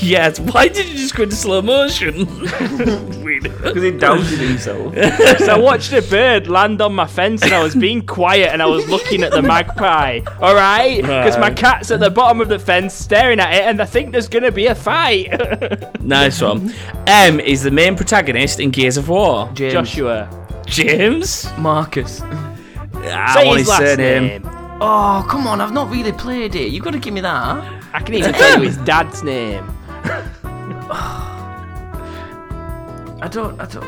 [0.00, 0.40] Yes.
[0.40, 2.26] Why did you just go into slow motion?
[3.46, 4.92] Because he doubted himself.
[5.38, 8.60] So I watched a bird land on my fence and I was being quiet and
[8.62, 10.22] I was looking at the magpie.
[10.40, 11.02] Alright?
[11.02, 14.10] Because my cat's at the bottom of the fence staring at it and I think
[14.10, 15.28] there's gonna be a fight.
[16.02, 16.74] nice one.
[17.06, 19.48] M is the main protagonist in Gears of War.
[19.54, 19.72] James.
[19.72, 20.28] Joshua.
[20.66, 21.46] James.
[21.58, 22.20] Marcus.
[22.24, 22.54] Ah,
[22.94, 24.26] I Say want his his last surname.
[24.42, 24.42] name.
[24.80, 25.60] Oh, come on.
[25.60, 26.72] I've not really played it.
[26.72, 27.84] You've got to give me that.
[27.94, 29.64] I can even tell you his dad's name.
[33.22, 33.58] I don't.
[33.60, 33.84] I don't.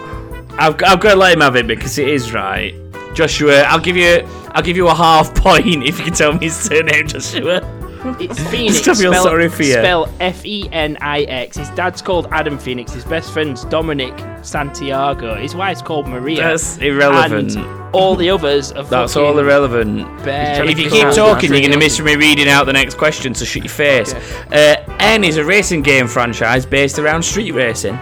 [0.58, 2.74] I've, I've got to let him have it because it is right.
[3.14, 6.46] Joshua, I'll give you I'll give you a half point if you can tell me
[6.46, 7.77] his surname, Joshua.
[8.20, 8.80] It's Fenix.
[8.80, 9.74] Feel spell, sorry for you.
[9.74, 11.56] Spell F E N I X.
[11.56, 12.92] His dad's called Adam Fenix.
[12.92, 15.34] His best friend's Dominic Santiago.
[15.34, 16.36] His wife's called Maria.
[16.36, 17.56] That's irrelevant.
[17.56, 20.06] And all the others are That's all irrelevant.
[20.26, 23.44] If you keep talking, you're going to miss me reading out the next question, so
[23.44, 24.12] shut your face.
[24.52, 27.98] Uh, N is a racing game franchise based around street racing.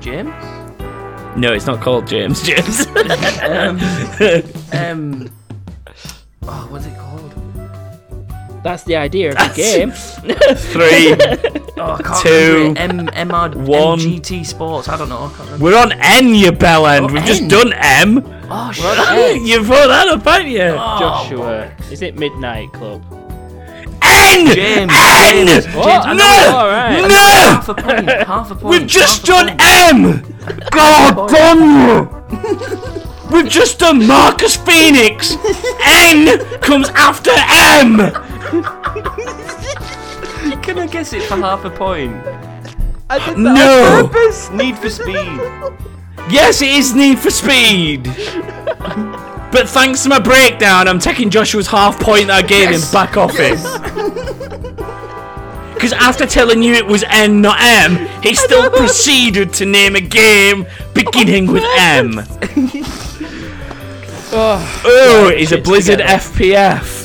[0.00, 0.32] James.
[1.36, 2.42] No, it's not called James.
[2.46, 2.86] James.
[3.42, 3.80] Um.
[4.72, 5.30] um.
[6.42, 7.31] Oh, what's it called?
[8.62, 9.90] That's the idea of the game.
[10.56, 11.58] Three.
[11.74, 13.12] Oh, I can't Two, remember.
[13.14, 13.98] M MR one.
[13.98, 14.88] MGT Sports.
[14.88, 15.24] I don't know.
[15.24, 15.58] I can't.
[15.58, 17.10] We're on N, you bellend.
[17.10, 18.22] Oh, We've just done M.
[18.48, 19.42] Oh shit.
[19.42, 20.60] you put that up, haven't you?
[20.60, 21.74] Oh, Joshua.
[21.90, 23.02] Is it Midnight Club?
[24.02, 24.54] N!
[24.54, 24.92] James.
[24.94, 25.46] N!
[25.46, 25.74] James.
[25.74, 26.06] What?
[26.06, 26.18] I No!
[26.18, 26.58] know.
[26.58, 27.02] Alright.
[27.08, 27.16] No!
[27.16, 28.08] Half a point.
[28.28, 28.64] Half a point.
[28.80, 29.60] We've just half done point.
[29.62, 30.68] M!
[30.70, 33.32] God damn you!
[33.32, 35.36] We've just done Marcus Fenix!
[35.84, 37.98] N comes after M!
[40.62, 42.14] Can I guess it for half a point?
[43.10, 44.08] I did that No!
[44.08, 45.40] purpose Need for Speed.
[46.30, 48.04] Yes, it is Need for Speed!
[49.52, 53.16] But thanks to my breakdown, I'm taking Joshua's half point that I gave him back
[53.16, 53.56] off him.
[55.74, 60.00] Because after telling you it was N, not M, he still proceeded to name a
[60.00, 62.20] game beginning with M.
[64.34, 66.18] Oh, oh he's a Blizzard together.
[66.18, 67.01] FPF.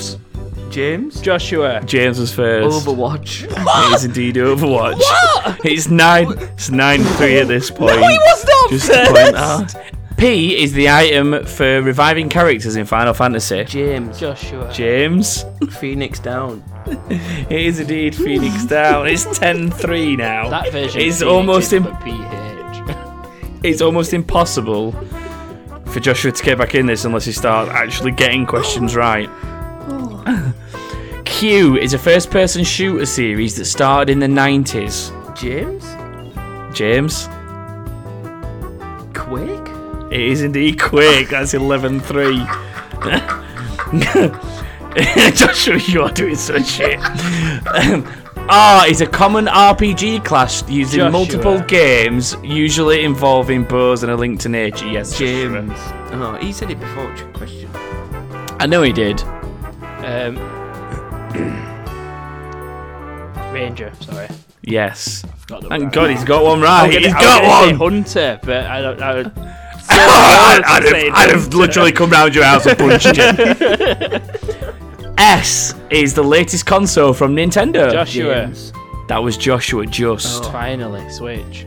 [0.70, 1.22] James.
[1.22, 1.82] Joshua.
[1.86, 2.86] James was first.
[2.86, 3.44] Overwatch.
[3.50, 4.98] It is indeed Overwatch.
[5.00, 5.66] What?
[5.66, 6.28] It's nine.
[6.38, 8.00] It's nine three at this point.
[8.00, 9.76] No, he was not Just to point out.
[10.18, 13.64] P is the item for reviving characters in Final Fantasy.
[13.66, 14.20] James.
[14.20, 14.72] Joshua.
[14.74, 15.46] James.
[15.80, 16.64] Phoenix down.
[17.50, 19.08] It is indeed Phoenix down.
[19.08, 20.50] It's 10-3 now.
[20.50, 21.02] that version.
[21.02, 23.60] It's almost Phoenix im- is for PH.
[23.64, 24.92] it's almost impossible
[25.86, 29.30] for Joshua to get back in this unless he starts actually getting questions right.
[31.38, 35.14] Q is a first person shooter series that started in the 90s.
[35.38, 35.86] James.
[36.76, 37.28] James?
[39.14, 39.70] Quake.
[40.12, 41.30] It is indeed quick.
[41.30, 42.38] That's 11 3.
[45.36, 47.00] Joshua, you are doing so shit.
[48.50, 51.12] Ah, is a common RPG class used in Joshua.
[51.12, 54.88] multiple games, usually involving bows and a link to nature.
[54.88, 55.28] Yes, Joshua.
[55.28, 55.80] James.
[56.14, 57.14] Oh, he said it before.
[57.34, 57.70] Question?
[58.60, 59.22] I know he did.
[60.00, 60.38] Um,
[63.54, 63.92] Ranger.
[64.02, 64.28] Sorry.
[64.62, 65.24] Yes.
[65.48, 65.92] Thank right.
[65.94, 66.88] God he's got one right.
[66.92, 67.94] gonna- He's I'm got gonna say one.
[67.94, 69.02] Hunter, but I don't.
[69.02, 69.28] I would,
[69.90, 71.58] I'd, I'd say have, I'd have Hunter.
[71.58, 75.14] literally come round your house and punched you.
[75.18, 77.92] S is the latest console from Nintendo.
[77.92, 78.46] Joshua.
[78.48, 78.74] James.
[79.08, 80.52] That was Joshua just.
[80.52, 81.66] Finally, Switch.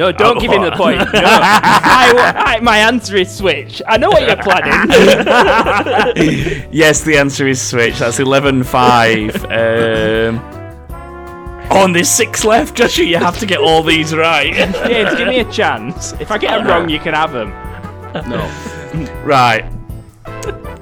[0.00, 0.98] No, don't Oh, give him the point.
[0.98, 1.10] No.
[1.12, 3.82] I, I, my answer is Switch.
[3.86, 4.88] I know what you're planning.
[6.72, 7.98] yes, the answer is Switch.
[7.98, 9.44] That's 11 5.
[9.44, 9.50] Um,
[11.70, 12.76] oh, and there's six left.
[12.76, 14.54] Joshua, you have to get all these right.
[14.54, 16.14] James, give me a chance.
[16.14, 17.50] If I get them wrong, you can have them.
[18.26, 18.48] No.
[19.22, 19.70] right.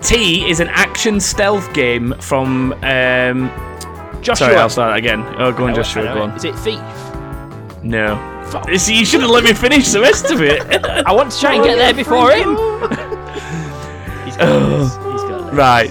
[0.01, 2.73] T is an action stealth game from.
[2.85, 3.51] Um,
[4.23, 4.37] Joshua.
[4.37, 5.25] sorry, I'll start again.
[5.39, 6.31] Oh, go on, I Joshua, go on.
[6.37, 7.08] Is it Thief?
[7.83, 8.17] No.
[8.51, 8.69] Fuck.
[8.77, 10.63] See, you should have let me finish the rest of it.
[11.07, 12.49] I want to try and get there before him.
[14.25, 14.69] He's got oh.
[14.71, 14.95] this.
[14.95, 15.55] He's got this.
[15.55, 15.91] Right.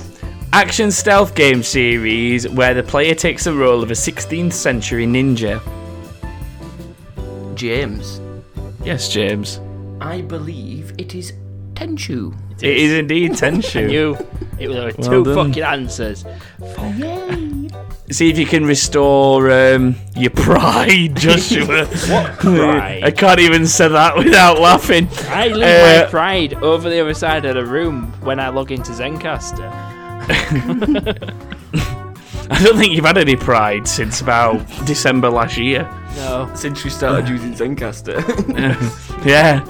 [0.53, 5.61] Action stealth game series where the player takes the role of a 16th century ninja.
[7.55, 8.21] James.
[8.83, 9.59] Yes, James.
[9.99, 11.33] I believe it is
[11.73, 12.35] Tenchu.
[12.61, 13.91] It is indeed Tenchu.
[13.91, 14.17] You.
[14.59, 15.35] It was Well two done.
[15.49, 16.25] fucking answers.
[18.09, 21.85] See if you can restore um, your pride, Joshua.
[21.85, 23.03] What pride?
[23.03, 25.09] I can't even say that without laughing.
[25.27, 28.71] I lose Uh, my pride over the other side of the room when I log
[28.71, 29.69] into Zencastr.
[32.49, 35.83] I don't think you've had any pride since about December last year.
[36.15, 36.49] No.
[36.55, 38.23] Since we started using Zencastr.
[39.25, 39.65] Yeah.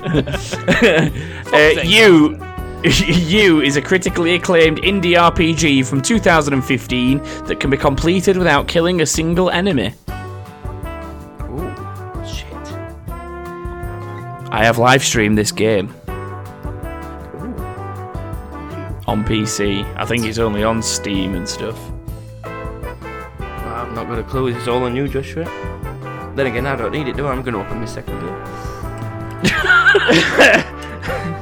[1.53, 2.37] uh, you.
[2.83, 9.01] You is a critically acclaimed indie RPG from 2015 that can be completed without killing
[9.01, 9.93] a single enemy.
[12.25, 12.53] Shit.
[14.51, 15.93] I have live streamed this game
[19.07, 19.83] on PC.
[19.97, 21.79] I think it's only on Steam and stuff.
[22.43, 24.47] I've not got a clue.
[24.47, 25.45] It's all on you, Joshua.
[26.35, 27.31] Then again, I don't need it, do I?
[27.31, 28.33] I'm going to open my second beer.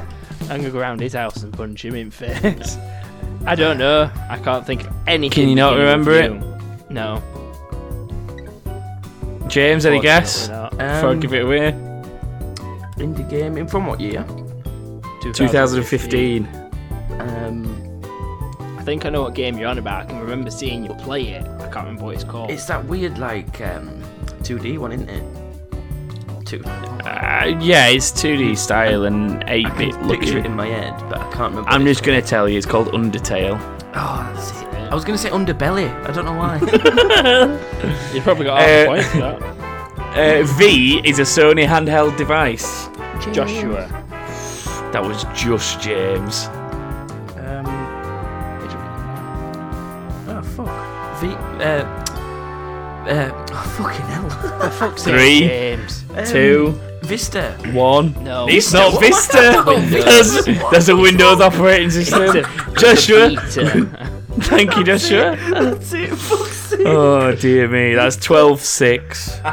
[0.50, 2.78] I'm gonna go around his house and punch him in face.
[3.46, 4.10] I don't know.
[4.30, 5.44] I can't think of anything.
[5.44, 6.32] Can you not remember it?
[6.90, 7.22] No.
[9.48, 10.48] James, any guess?
[10.50, 11.72] Unfortunately Before I Um, give it away.
[12.98, 13.58] Indie game.
[13.58, 14.26] In from what year?
[14.26, 15.34] not.
[15.36, 16.48] 2015.
[17.20, 18.02] Um,
[18.80, 20.04] I think I know what game you're on about.
[20.04, 21.44] I can remember seeing you play it.
[21.46, 22.52] I can't remember what it's called.
[22.52, 24.02] it's that weird, like, um,
[24.44, 25.24] 2D one, isn't it?
[26.46, 26.62] Two.
[26.64, 30.38] Uh, yeah, it's 2D style and 8 bit Picture looking.
[30.38, 31.70] it in my head, but I can't remember.
[31.70, 33.58] I'm just going to tell you, it's called Undertale.
[33.60, 33.92] called.
[33.96, 34.68] Oh, that's it.
[34.92, 35.90] I was going to say Underbelly.
[36.08, 36.60] I don't know why.
[38.14, 39.42] you probably got half a Uh, point for that.
[40.16, 42.88] Uh, v is a Sony handheld device.
[43.34, 43.88] Joshua.
[44.94, 46.46] That was just James.
[47.36, 47.66] Um.
[50.30, 51.20] Oh fuck.
[51.20, 51.28] V.
[51.64, 51.84] Uh.
[53.10, 53.46] Uh.
[53.52, 54.30] Oh fucking hell.
[54.62, 55.40] For fuck's sake, Three.
[55.42, 56.05] James.
[56.18, 56.72] Um, Two,
[57.04, 57.52] Vista.
[57.74, 58.14] one.
[58.24, 58.48] No.
[58.48, 59.64] It's not Vista.
[59.90, 62.46] There's, there's a Windows operating system.
[62.78, 63.36] Joshua,
[64.42, 65.36] thank you, Joshua.
[65.50, 66.10] That's it.
[66.16, 66.86] Fuck's sake.
[66.86, 69.40] Oh dear me, that's 12 6.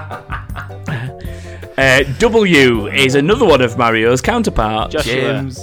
[1.79, 4.93] Uh, w is another one of Mario's counterparts.
[4.93, 5.15] Joshua.
[5.15, 5.59] James.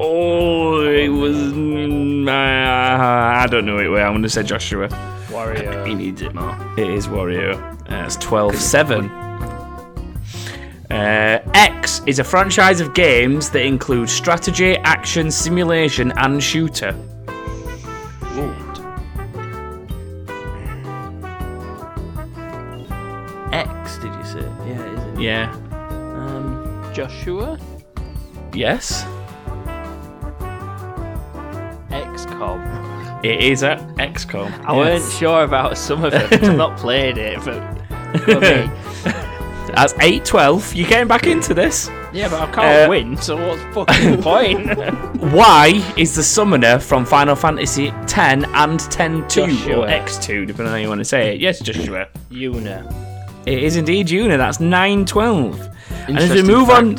[0.00, 1.36] Oh, it was.
[1.36, 3.88] uh, I don't know it.
[3.88, 4.88] Wait, I'm going to say Joshua.
[5.28, 5.86] Wario.
[5.86, 6.56] He needs it more.
[6.78, 7.60] It is Wario.
[7.90, 9.27] Uh, it's 12 7.
[10.90, 16.96] Uh, X is a franchise of games that include strategy, action, simulation, and shooter.
[23.52, 24.40] X, did you say?
[24.40, 25.04] Yeah, it is.
[25.04, 25.20] It?
[25.20, 25.52] Yeah.
[25.70, 26.90] Um.
[26.94, 27.58] Joshua.
[28.54, 29.04] Yes.
[31.90, 33.24] XCOM.
[33.24, 34.64] It is at XCOM.
[34.64, 36.32] I weren't sure about some of it.
[36.32, 39.24] I've not played it, but.
[39.68, 39.80] but me.
[39.82, 40.74] That's eight twelve.
[40.74, 41.88] You're getting back into this.
[42.12, 45.32] Yeah, but I can't Uh, win, so what's fucking the point?
[45.32, 50.72] Why is the summoner from Final Fantasy X and 10 2 or X2, depending on
[50.72, 51.40] how you want to say it.
[51.40, 52.08] Yes, Joshua.
[52.30, 52.90] Yuna.
[53.46, 54.36] It is indeed Yuna.
[54.38, 55.58] That's nine twelve.
[56.06, 56.98] And as we Interesting move on.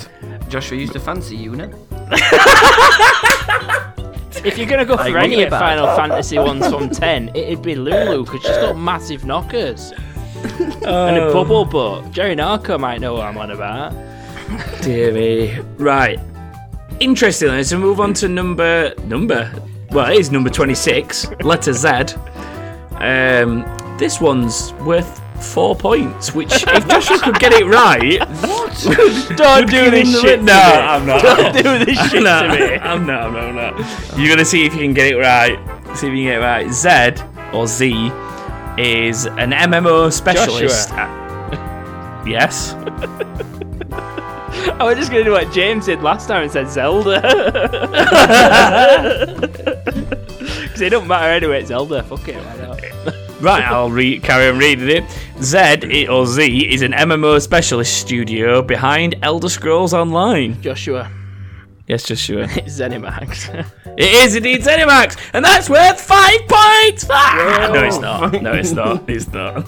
[0.50, 1.74] Joshua used to fancy Yuna.
[4.46, 7.76] If you're gonna go for agree any about Final Fantasy ones from 10, it'd be
[7.76, 9.92] Lulu, because she's got massive knockers.
[10.44, 12.12] And a bubble butt.
[12.12, 13.94] Jerry Narco might know what I'm on about.
[14.82, 15.60] Dear me.
[15.78, 16.20] Right.
[17.00, 17.50] Interesting.
[17.50, 19.52] Let's move on to number number.
[19.92, 21.30] Well, it is number twenty-six.
[21.42, 21.88] letter Z.
[22.96, 23.64] Um,
[23.98, 25.22] this one's worth
[25.54, 26.34] four points.
[26.34, 29.36] Which, if Joshua could get it right, what?
[29.38, 30.82] Don't do this shit No, to me.
[30.82, 31.22] I'm not.
[31.22, 32.42] Don't do this shit I'm not.
[32.44, 32.76] to me.
[32.76, 33.24] I'm not.
[33.24, 33.44] I'm not.
[33.44, 34.18] I'm not.
[34.20, 35.58] You're gonna see if you can get it right.
[35.98, 36.72] See if you can get it right.
[36.72, 37.24] Z
[37.54, 38.12] or Z
[38.80, 40.90] is an MMO specialist.
[42.28, 42.74] Yes.
[44.80, 47.22] I was just gonna do what James did last time and said Zelda.
[50.70, 52.04] Because it don't matter anyway, it's Zelda.
[52.04, 53.42] Fuck it, why not?
[53.42, 55.04] Right, I'll re- carry on reading it.
[55.42, 60.62] Z or Z is an MMO specialist studio behind Elder Scrolls Online.
[60.62, 61.10] Joshua,
[61.90, 62.42] Yes, just sure.
[62.44, 63.50] it's Zenimax.
[63.98, 67.06] it is indeed Zenimax, and that's worth five points.
[67.10, 67.72] Ah!
[67.74, 68.42] No, it's not.
[68.42, 69.10] No, it's not.
[69.10, 69.68] It's not.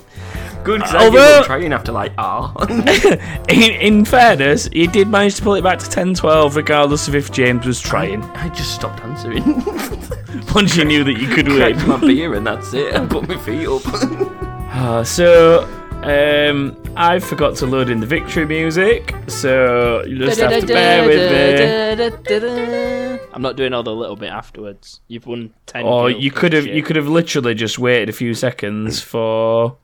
[0.64, 2.54] Good, because I give Although- trying after like R.
[3.50, 7.32] In, in fairness, he did manage to pull it back to 10-12, regardless of if
[7.32, 8.22] James was trying.
[8.36, 9.44] I just stopped answering.
[10.54, 11.88] Once you knew that you could win.
[11.88, 12.94] my beer and that's it.
[12.96, 13.82] I put my feet up.
[14.74, 15.68] Uh, so,
[16.04, 21.08] um, I forgot to load in the victory music, so you just have to bear
[21.08, 23.20] with me.
[23.34, 25.00] I'm not doing all the little bit afterwards.
[25.08, 26.74] You've won 10 Or kills you could have shit.
[26.76, 29.78] you could have literally just waited a few seconds for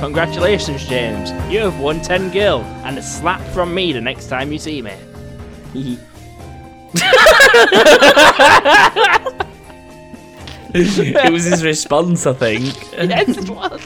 [0.00, 1.32] Congratulations, James.
[1.52, 4.80] You have won 10 gil and a slap from me the next time you see
[4.80, 4.94] me.
[10.74, 12.74] it was his response, I think.
[12.92, 13.80] Yes, it was.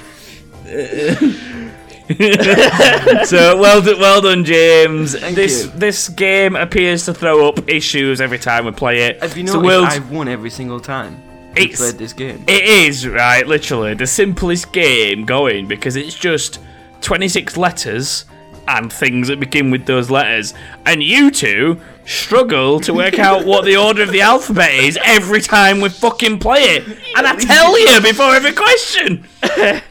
[3.29, 5.13] so well done, well done, James.
[5.13, 5.71] this you.
[5.73, 9.21] this game appears to throw up issues every time we play it.
[9.23, 11.23] Have you It's noticed the world's- I've won every single time
[11.55, 12.45] we It's- played this game?
[12.47, 16.59] It is right, literally the simplest game going because it's just
[17.03, 18.25] 26 letters
[18.69, 20.55] and things that begin with those letters,
[20.87, 25.41] and you two struggle to work out what the order of the alphabet is every
[25.41, 26.87] time we fucking play it,
[27.17, 29.27] and I tell you before every question.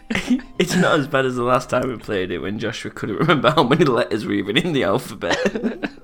[0.60, 3.50] It's not as bad as the last time we played it when Joshua couldn't remember
[3.50, 5.36] how many letters were even in the alphabet.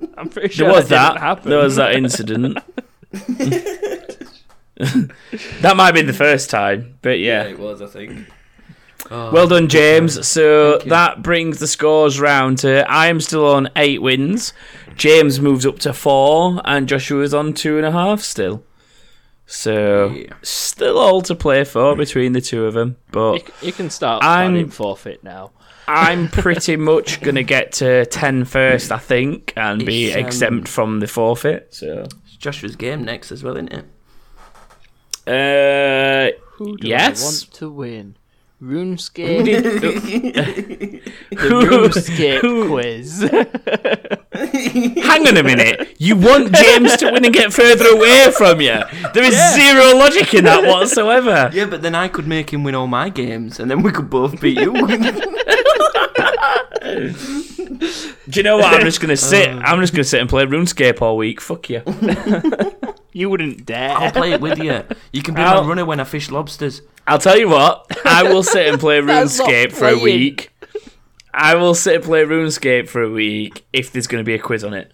[0.17, 1.09] I'm pretty sure There was that, that.
[1.09, 1.49] didn't happen.
[1.51, 2.57] There was that incident.
[5.61, 7.43] that might have been the first time, but yeah.
[7.43, 8.27] it was, I think.
[9.09, 10.27] Well done, James.
[10.27, 14.53] So that brings the scores round to I am still on eight wins.
[14.95, 18.63] James moves up to four, and Joshua is on two and a half still.
[19.45, 20.33] So Yeah.
[20.41, 22.97] still all to play for between the two of them.
[23.11, 24.69] But c- you can start I'm- I'm...
[24.69, 25.51] forfeit now.
[25.87, 30.99] I'm pretty much gonna get to 10 first, I think, and be um, exempt from
[30.99, 31.67] the forfeit.
[31.69, 33.85] So It's Joshua's game next as well, isn't it?
[35.27, 37.21] uh, Who do Yes.
[37.21, 38.16] I want to win?
[38.61, 39.45] RuneScape.
[39.45, 39.63] did-
[41.29, 43.21] the RuneScape quiz.
[45.03, 45.95] Hang on a minute.
[45.99, 48.79] You want James to win and get further away from you.
[49.13, 51.51] There is zero logic in that whatsoever.
[51.53, 54.09] Yeah, but then I could make him win all my games, and then we could
[54.09, 54.73] both beat you.
[54.73, 54.79] Do
[58.39, 58.73] you know what?
[58.73, 59.49] I'm just gonna sit.
[59.49, 59.59] Uh.
[59.63, 61.41] I'm just gonna sit and play RuneScape all week.
[61.41, 61.81] Fuck you.
[63.13, 63.91] You wouldn't dare.
[63.91, 64.83] I'll play it with you.
[65.13, 66.81] You can be I'll- my runner when I fish lobsters.
[67.05, 67.85] I'll tell you what.
[68.05, 70.51] I will sit and play RuneScape for a week.
[71.33, 74.63] I will sit and play RuneScape for a week if there's gonna be a quiz
[74.63, 74.91] on it.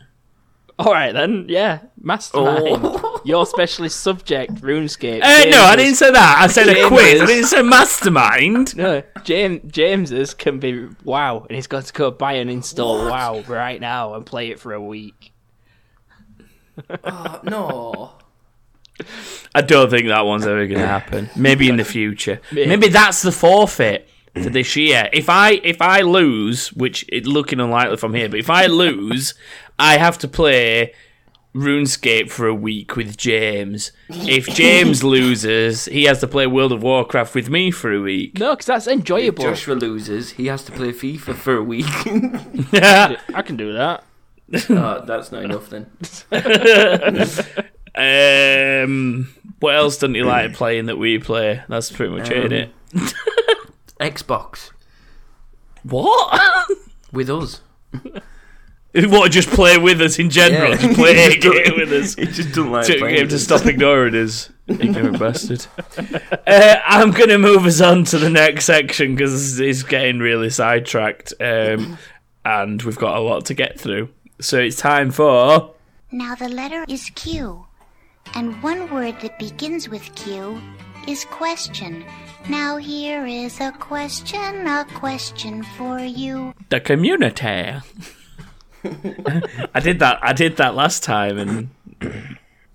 [0.80, 2.80] All right then, yeah, mastermind.
[2.84, 3.22] Oh.
[3.26, 5.22] Your specialist subject, RuneScape.
[5.24, 6.38] Uh, no, I didn't say that.
[6.42, 7.22] I said a quiz.
[7.22, 8.76] I didn't say mastermind.
[8.78, 13.42] No, James James's can be WoW, and he's got to go buy and install WoW
[13.48, 15.33] right now and play it for a week.
[17.04, 18.12] Oh, no.
[19.56, 21.30] I don't think that one's ever going to happen.
[21.36, 22.40] Maybe in the future.
[22.52, 22.68] Yeah.
[22.68, 25.10] Maybe that's the forfeit for this year.
[25.14, 29.34] If I if I lose, which it's looking unlikely from here, but if I lose,
[29.80, 30.94] I have to play
[31.56, 33.92] RuneScape for a week with James.
[34.10, 38.40] If James loses, he has to play World of Warcraft with me for a week.
[38.40, 39.44] No, because that's If enjoyable.
[39.44, 41.86] Joshua loses, he has to play FIFA for a week.
[42.74, 44.04] yeah, I can do that.
[44.70, 45.90] Oh, that's not enough then.
[47.96, 51.62] um, what else doesn't you like playing that we play?
[51.68, 52.70] That's pretty much it, Um, innit?
[54.00, 54.72] Xbox
[55.84, 56.68] What?
[57.12, 57.62] with us.
[58.94, 60.72] what, just play with us in general?
[60.72, 60.78] Yeah.
[60.78, 62.16] Just play a game with us.
[62.16, 64.50] He just doesn't like to playing him to stop ignoring us.
[64.68, 65.66] Ignorant bastard.
[66.48, 70.50] Uh, I'm going to move us on to the next section because it's getting really
[70.50, 71.98] sidetracked um,
[72.46, 74.10] and we've got a lot to get through.
[74.44, 75.74] So it's time for.
[76.12, 77.66] Now the letter is Q,
[78.36, 80.62] and one word that begins with Q
[81.08, 82.04] is question.
[82.50, 86.54] Now here is a question, a question for you.
[86.68, 87.80] the community.
[88.84, 90.20] I did that.
[90.22, 91.70] I did that last time, and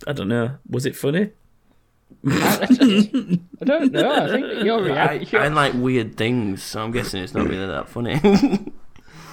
[0.06, 0.56] I don't know.
[0.70, 1.32] Was it funny?
[2.26, 2.66] I
[3.62, 4.24] don't know.
[4.24, 5.34] I think you're I, right.
[5.34, 8.72] I like weird things, so I'm guessing it's not really that funny.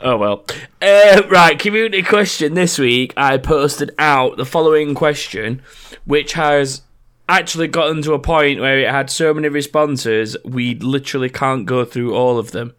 [0.00, 0.44] Oh well.
[0.80, 3.12] Uh, right, community question this week.
[3.16, 5.62] I posted out the following question,
[6.04, 6.82] which has
[7.28, 11.84] actually gotten to a point where it had so many responses we literally can't go
[11.84, 12.74] through all of them,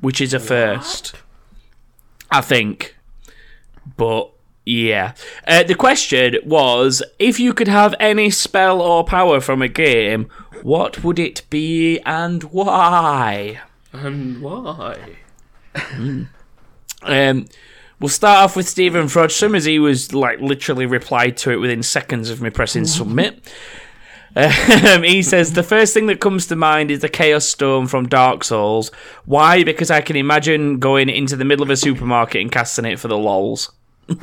[0.00, 1.14] which is a first.
[2.30, 2.96] I think.
[3.96, 4.30] But
[4.64, 5.14] yeah.
[5.46, 10.28] Uh, the question was if you could have any spell or power from a game,
[10.62, 13.60] what would it be and why?
[13.92, 15.16] and why?
[17.02, 17.46] Um,
[17.98, 21.82] we'll start off with Stephen Frodsham as he was like literally replied to it within
[21.82, 23.50] seconds of me pressing submit.
[24.36, 24.52] Um,
[25.02, 28.44] he says the first thing that comes to mind is the Chaos Storm from Dark
[28.44, 28.90] Souls.
[29.24, 29.64] Why?
[29.64, 33.08] Because I can imagine going into the middle of a supermarket and casting it for
[33.08, 33.72] the lols.
[34.08, 34.18] Does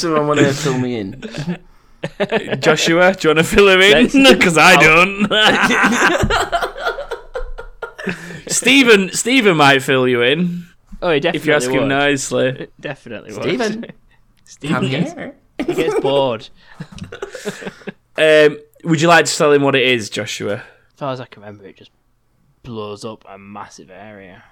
[0.00, 1.22] someone want to fill me in?
[2.60, 4.34] Joshua, do you want to fill him in?
[4.34, 5.30] Because I don't.
[8.48, 10.66] Stephen, Stephen might fill you in
[11.02, 11.88] Oh, he definitely if you ask him would.
[11.88, 12.68] nicely.
[12.80, 13.42] Definitely would.
[13.42, 13.86] Stephen.
[14.44, 15.34] Stephen gets, here.
[15.66, 16.48] he gets bored.
[18.16, 20.58] Um, would you like to tell him what it is, Joshua?
[20.58, 20.62] As
[20.98, 21.90] far as I can remember, it just
[22.62, 24.44] blows up a massive area.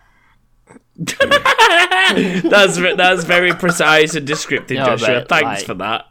[0.96, 5.20] That's that's very precise and descriptive, No, Joshua.
[5.20, 6.07] but, Thanks like- for that.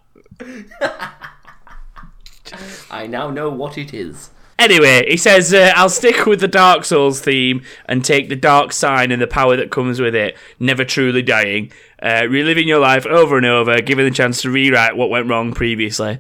[2.90, 4.30] I now know what it is.
[4.62, 8.74] Anyway, he says, uh, I'll stick with the Dark Souls theme and take the dark
[8.74, 11.72] sign and the power that comes with it, never truly dying,
[12.04, 15.52] uh, reliving your life over and over, given the chance to rewrite what went wrong
[15.52, 16.20] previously,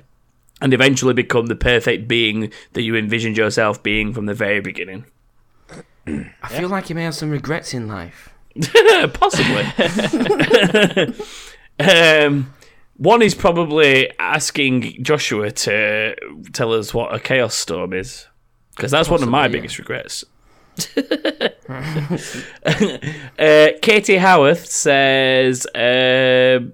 [0.60, 5.06] and eventually become the perfect being that you envisioned yourself being from the very beginning.
[6.08, 8.34] I feel like you may have some regrets in life.
[9.14, 9.66] Possibly.
[11.80, 12.52] um,
[12.98, 16.16] one is probably asking Joshua to
[16.54, 18.28] tell us what a chaos storm is,
[18.76, 19.48] because that's one of my yeah.
[19.48, 20.26] biggest regrets.
[20.98, 21.50] uh,
[23.82, 26.74] Katie Howarth says, um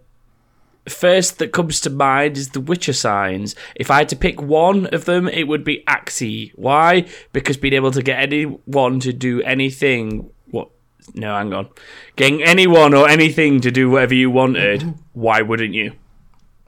[0.89, 3.55] first that comes to mind is the Witcher signs.
[3.75, 6.51] If I had to pick one of them, it would be Axii.
[6.55, 7.07] Why?
[7.33, 10.29] Because being able to get anyone to do anything.
[10.51, 10.69] What?
[11.13, 11.69] No, hang on.
[12.15, 14.93] Getting anyone or anything to do whatever you wanted.
[15.13, 15.93] Why wouldn't you?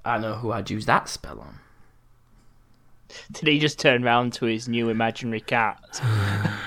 [0.05, 1.58] I know who I'd use that spell on.
[3.31, 6.01] Did he just turn round to his new imaginary cat?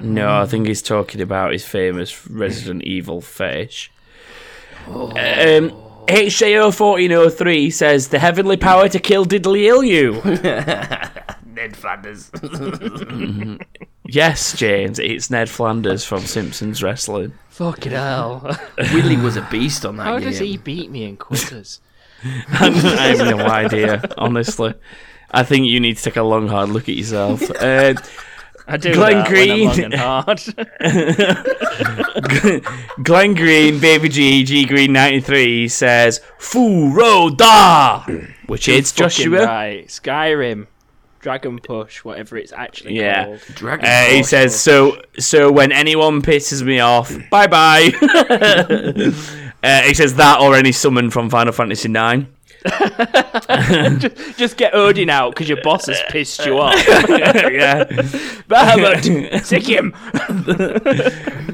[0.00, 3.92] No, I think he's talking about his famous Resident Evil fetish.
[4.88, 5.70] Um,
[6.08, 10.14] HJO1403 says the heavenly power to kill diddly ill you.
[11.54, 12.30] Ned Flanders.
[14.04, 17.32] Yes, James, it's Ned Flanders from Simpsons Wrestling.
[17.50, 18.58] Fucking hell.
[18.92, 20.28] Willie was a beast on that How game.
[20.28, 21.80] does he beat me in quizzes?
[22.24, 24.74] I have no idea, honestly.
[25.32, 27.42] I think you need to take a long, hard look at yourself.
[27.62, 27.94] Uh,
[28.68, 29.84] I do Glenn that when I'm long Green.
[29.92, 30.40] and hard.
[33.02, 38.04] Glenn Green, Baby G, G Green 93 says, Fus Ro Dah!
[38.46, 39.44] Which is Joshua.
[39.46, 39.86] Right.
[39.88, 40.68] Skyrim.
[41.20, 43.24] Dragon Push, whatever it's actually Yeah.
[43.24, 43.40] called.
[43.54, 44.28] Dragon Uh, he Force.
[44.28, 47.92] says, so so when anyone pisses me off, bye bye.
[49.62, 52.26] uh, he says that or any summon from Final Fantasy IX.
[54.36, 56.74] Just get Odin out because your boss has pissed you off.
[56.88, 57.84] yeah.
[58.48, 59.92] Bahamut, sick him.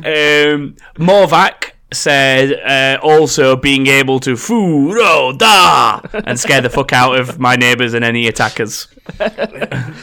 [0.04, 6.92] Um, Morvac said uh, also being able to Fus Ro Dah and scare the fuck
[6.92, 8.88] out of my neighbours and any attackers.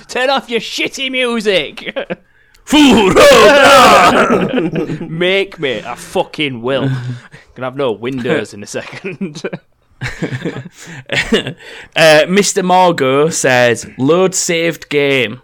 [0.08, 1.96] Turn off your shitty music.
[2.64, 4.60] Fus Ro Dah!
[5.08, 5.84] Make me.
[5.84, 6.90] I fucking will.
[7.54, 9.44] Gonna have no windows in a second.
[11.96, 12.64] Uh, Mr.
[12.64, 15.42] Margot says, load saved game.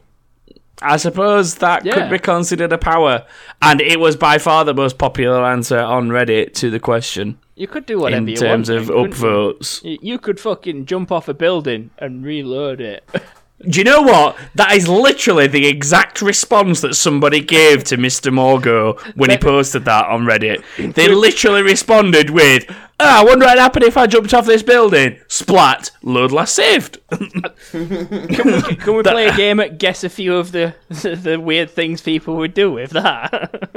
[0.82, 1.94] I suppose that Yeah.
[1.94, 3.26] could be considered a power.
[3.62, 7.68] And it was by far the most popular answer on Reddit to the question you
[7.68, 8.82] could do whatever in you terms want.
[8.82, 9.28] of then, couldn't you?
[9.28, 10.00] upvotes.
[10.02, 13.08] You could fucking jump off a building and reload it.
[13.70, 14.38] Do you know what?
[14.56, 18.32] That is literally the exact response that somebody gave to Mr.
[18.34, 20.64] Morgo when he posted that on Reddit.
[20.96, 24.64] They literally responded with, oh, I wonder what would happen if I jumped off this
[24.64, 25.20] building.
[25.28, 27.00] Splat, load last saved.
[27.72, 32.36] Can we play a game at guess a few of the the weird things people
[32.38, 33.70] would do with that?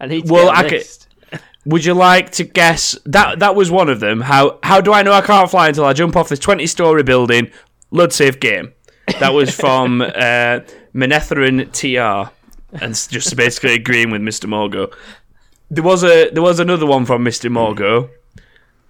[0.00, 3.54] I need to Well, get a I could- Would you like to guess that that
[3.54, 4.22] was one of them?
[4.22, 7.02] How how do I know I can't fly until I jump off this twenty story
[7.02, 7.50] building?
[7.90, 8.72] Load save game.
[9.18, 10.60] That was from uh,
[10.94, 12.30] Menetherin TR,
[12.82, 14.46] and just basically agreeing with Mr.
[14.48, 14.92] Morgo.
[15.70, 17.50] There was a there was another one from Mr.
[17.50, 18.10] Morgo.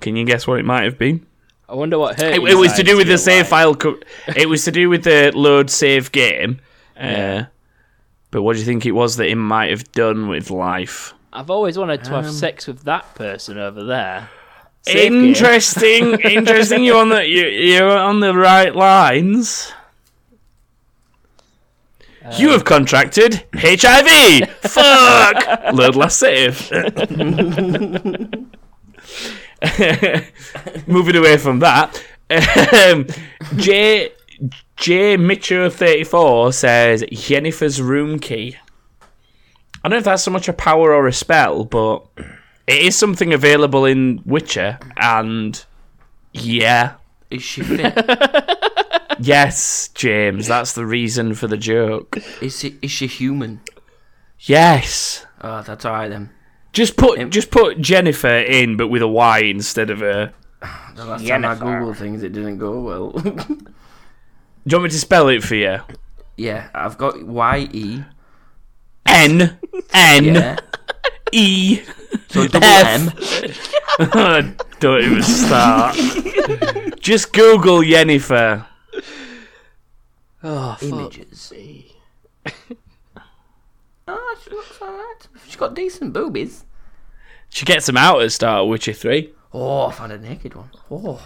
[0.01, 1.27] Can you guess what it might have been?
[1.69, 2.35] I wonder what hurt.
[2.35, 3.51] It, it was to do with the save like.
[3.51, 3.75] file.
[3.75, 4.01] Co-
[4.37, 6.61] it was to do with the load save game.
[7.01, 7.47] Uh,
[8.31, 11.15] but what do you think it was that he might have done with life?
[11.33, 14.29] I've always wanted to have Um, sex with that person over there.
[14.87, 16.85] Interesting, interesting.
[16.85, 19.73] You're on the you, you're on the right lines.
[22.39, 24.49] you have contracted HIV.
[24.63, 25.73] Fuck.
[25.75, 26.71] Load last save.
[30.87, 33.07] Moving away from that, um,
[33.57, 34.13] J
[34.77, 38.57] J Mitchell thirty four says Jennifer's room key.
[39.83, 42.07] I don't know if that's so much a power or a spell, but
[42.71, 45.65] it is something available in Witcher, and
[46.33, 46.95] yeah,
[47.31, 47.95] Is she fit?
[49.19, 52.19] yes, James, that's the reason for the joke.
[52.41, 53.61] is, she, is she human?
[54.41, 56.31] Yes, Oh, that's alright then.
[56.73, 60.33] just put just put Jennifer in, but with a Y instead of a.
[60.95, 63.11] The last time I Googled things, it didn't go well.
[63.13, 63.33] Do
[64.67, 65.79] you want me to spell it for you?
[66.37, 68.05] yeah, I've got Y E.
[69.07, 69.59] N
[69.95, 70.59] N Yeah.
[71.33, 71.81] E.
[72.29, 72.87] So double F.
[74.15, 74.57] M.
[74.81, 75.97] Don't even start.
[77.01, 78.67] just Google Jennifer.
[80.43, 80.83] Oh, fuck.
[80.83, 81.53] Images.
[84.13, 85.29] Oh, she looks alright.
[85.47, 86.65] She's got decent boobies.
[87.49, 89.33] She gets them out at the start of Witcher Three.
[89.53, 90.69] Oh, I found a naked one.
[90.91, 91.21] Oh.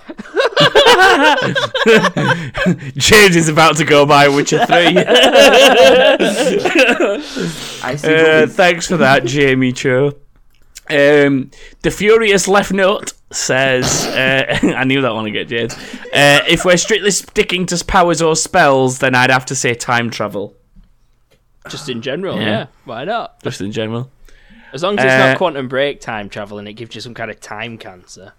[2.97, 4.97] James is about to go buy Witcher Three.
[7.83, 10.13] I see Uh, thanks for that, Jamie Cho.
[10.91, 11.51] Um,
[11.83, 15.75] the Furious Left note says, uh, I knew that one again, James.
[16.13, 20.11] Uh, if we're strictly sticking to powers or spells, then I'd have to say time
[20.11, 20.55] travel,
[21.69, 22.47] Just in general, Yeah.
[22.47, 22.67] yeah.
[22.85, 23.43] Why not?
[23.43, 24.11] just in general.
[24.73, 27.15] As long as it's Uh, not quantum break time travel and it gives you some
[27.15, 28.33] kind of time cancer.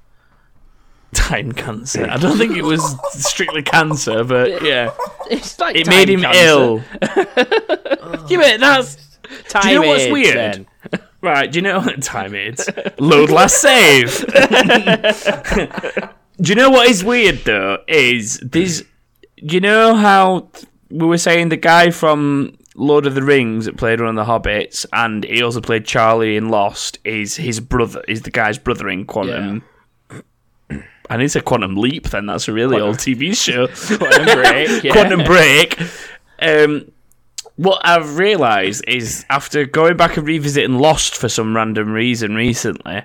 [1.13, 2.05] Time cancer.
[2.09, 2.83] I don't think it was
[3.13, 4.91] strictly cancer, but yeah,
[5.31, 6.41] It's like it time made him cancer.
[6.45, 6.83] ill.
[8.29, 8.97] yeah, but that's
[9.49, 10.35] Time Do you know what's weird?
[10.35, 10.67] then.
[11.25, 12.69] Right, do you know what time aids?
[12.99, 14.23] Load last save.
[16.39, 17.79] do you know what is weird though?
[17.87, 18.83] Is this?
[19.43, 20.49] Do you know how
[20.91, 24.31] we were saying the guy from Lord of the Rings that played one of the
[24.31, 26.99] Hobbits, and he also played Charlie in Lost?
[27.03, 28.03] Is his brother?
[28.07, 29.63] Is the guy's brother in Quantum?
[31.07, 32.09] And it's a Quantum Leap.
[32.09, 33.67] Then that's a really old TV show.
[33.97, 34.83] Quantum break.
[34.83, 34.91] Yeah.
[34.91, 35.79] Quantum Break.
[36.39, 36.91] Um,
[37.55, 43.03] what I've realised is after going back and revisiting Lost for some random reason recently,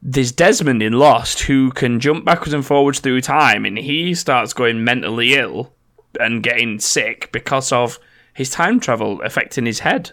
[0.00, 4.52] there's Desmond in Lost who can jump backwards and forwards through time, and he starts
[4.52, 5.72] going mentally ill
[6.20, 7.98] and getting sick because of
[8.32, 10.12] his time travel affecting his head,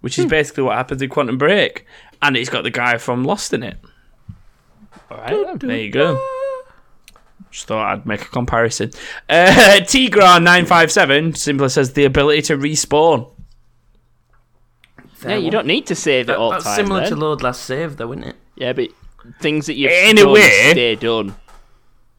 [0.00, 1.86] which is basically what happens in Quantum Break.
[2.20, 3.78] And it's got the guy from Lost in it.
[5.10, 5.58] Alright.
[5.58, 6.20] There you go.
[7.52, 8.90] Just thought I'd make a comparison.
[9.28, 9.46] Uh,
[9.82, 13.28] Tigran957 simply says the ability to respawn.
[15.22, 16.76] Yeah, you don't need to save it That- all that's time.
[16.76, 17.10] similar then.
[17.10, 18.36] to load last save, though, isn't it?
[18.56, 18.88] Yeah, but
[19.40, 21.36] things that you've In a done way- stay done.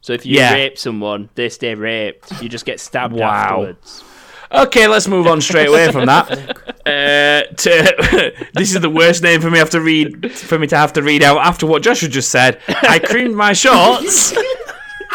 [0.01, 0.53] So if you Yeah.
[0.53, 2.41] rape someone, they stay raped.
[2.41, 3.25] You just get stabbed Wow.
[3.65, 4.03] afterwards.
[4.51, 6.57] Okay, let's move on straight away from that.
[6.83, 10.75] Uh, to, this is the worst name for me have to read for me to
[10.75, 12.59] have to read out after what Joshua just said.
[12.67, 14.33] I creamed my shorts.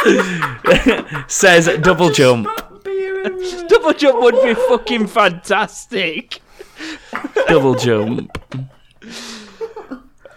[1.29, 2.49] Says double jump.
[3.69, 6.41] Double jump would be fucking fantastic.
[7.49, 8.37] Double jump.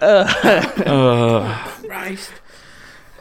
[0.02, 1.54] Uh,
[1.86, 2.32] Christ.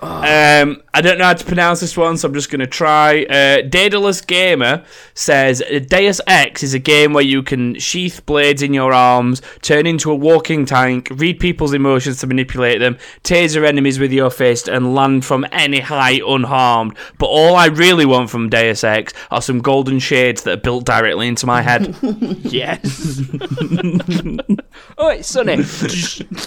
[0.03, 3.25] Um, I don't know how to pronounce this one, so I'm just going to try.
[3.25, 4.83] Uh, Daedalus Gamer
[5.15, 9.87] says Deus Ex is a game where you can sheath blades in your arms, turn
[9.87, 14.69] into a walking tank, read people's emotions to manipulate them, taser enemies with your fist,
[14.69, 16.97] and land from any height unharmed.
[17.19, 20.87] But all I really want from Deus Ex are some golden shades that are built
[20.87, 21.95] directly into my head.
[22.51, 23.21] Yes.
[24.99, 25.57] oh, it's sunny.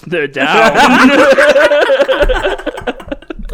[0.06, 0.74] They're down.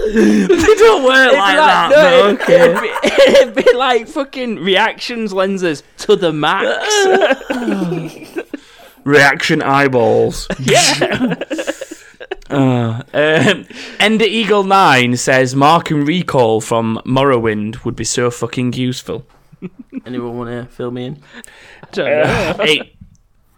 [0.13, 1.89] they don't work like that.
[1.91, 2.71] no, but it'd, okay.
[2.71, 2.89] it'd, be,
[3.63, 6.67] it'd be like fucking reactions lenses to the max.
[9.03, 10.47] Reaction eyeballs.
[10.59, 11.35] yeah.
[12.49, 13.65] Uh, um,
[13.99, 19.25] Ender Eagle 9 says Mark and Recall from Morrowind would be so fucking useful.
[20.05, 21.23] Anyone want to fill me in?
[21.93, 22.95] hey,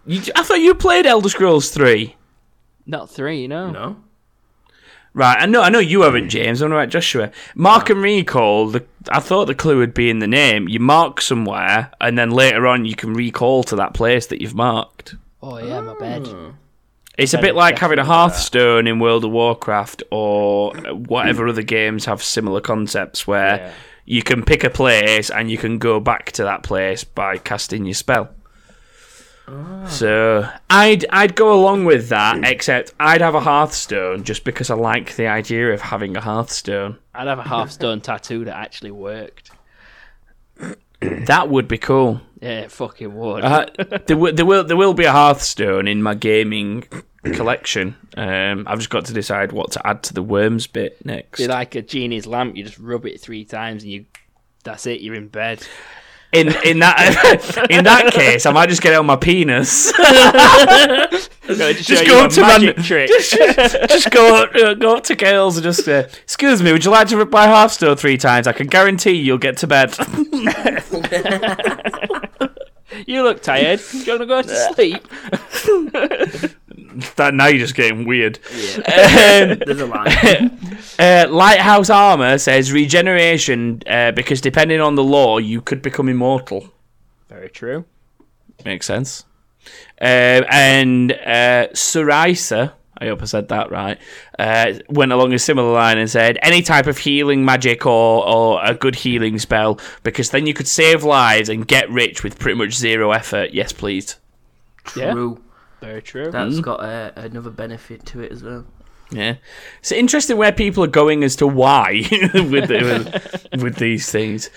[0.05, 2.15] you, I thought you played Elder Scrolls 3.
[2.85, 3.69] Not three, no.
[3.71, 4.03] No.
[5.13, 6.29] Right, I know, I know you haven't, hmm.
[6.29, 6.61] James.
[6.61, 7.31] I'm about Joshua.
[7.55, 8.69] Mark and recall.
[8.69, 10.69] The, I thought the clue would be in the name.
[10.69, 14.55] You mark somewhere, and then later on you can recall to that place that you've
[14.55, 15.15] marked.
[15.41, 16.27] Oh yeah, my bed.
[16.27, 16.53] Ah.
[17.17, 18.29] It's a bit like having a definitely do that.
[18.31, 23.71] Hearthstone in World of Warcraft, or whatever other games have similar concepts where Yeah.
[24.05, 27.85] you can pick a place and you can go back to that place by casting
[27.85, 28.29] your spell.
[29.87, 34.75] So I'd I'd go along with that, except I'd have a Hearthstone just because I
[34.75, 36.97] like the idea of having a Hearthstone.
[37.13, 39.51] I'd have a half stone tattoo that actually worked.
[41.01, 42.21] That would be cool.
[42.41, 43.43] Yeah, it fucking would.
[43.43, 43.65] Uh,
[44.05, 46.83] there, will, there will there will be a Hearthstone in my gaming
[47.23, 47.95] collection.
[48.15, 51.39] Um, I've just got to decide what to add to the worms bit next.
[51.39, 52.55] Be like a genie's lamp.
[52.55, 54.05] You just rub it three times and you.
[54.63, 55.01] That's it.
[55.01, 55.65] You're in bed.
[56.33, 59.91] In in that in that case, I might just get it on my penis.
[61.47, 63.09] just Just go up to magic man- trick.
[63.89, 66.91] just go up, uh, go up to girls and just uh, excuse me, would you
[66.91, 68.47] like to rip my Hearthstone three times?
[68.47, 69.93] I can guarantee you'll get to bed.
[73.05, 73.81] you look tired.
[73.91, 76.51] You want to go to sleep?
[77.15, 78.39] That now you're just getting weird.
[78.77, 80.57] Um, There's a line.
[80.99, 86.71] Uh, Lighthouse Armor says regeneration uh, because depending on the lore, you could become immortal.
[87.27, 87.85] Very true.
[88.65, 89.25] Makes sense.
[89.99, 93.99] Um, and uh, Suraisa, I hope I said that right,
[94.37, 98.63] uh, went along a similar line and said any type of healing magic or, or
[98.63, 102.57] a good healing spell because then you could save lives and get rich with pretty
[102.57, 103.51] much zero effort.
[103.53, 104.17] Yes, please.
[104.95, 105.33] Yeah.
[105.81, 105.89] True.
[105.89, 106.31] Very true.
[106.31, 108.65] That's got uh, another benefit to it as well.
[109.09, 109.35] Yeah,
[109.79, 112.03] it's interesting where people are going as to why
[112.33, 114.49] with, the, with with these things.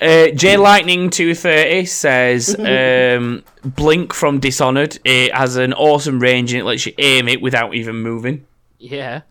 [0.00, 4.98] Uh, J Lightning two thirty says um, Blink from Dishonored.
[5.04, 8.44] It has an awesome range and it lets you aim it without even moving.
[8.78, 9.22] yeah.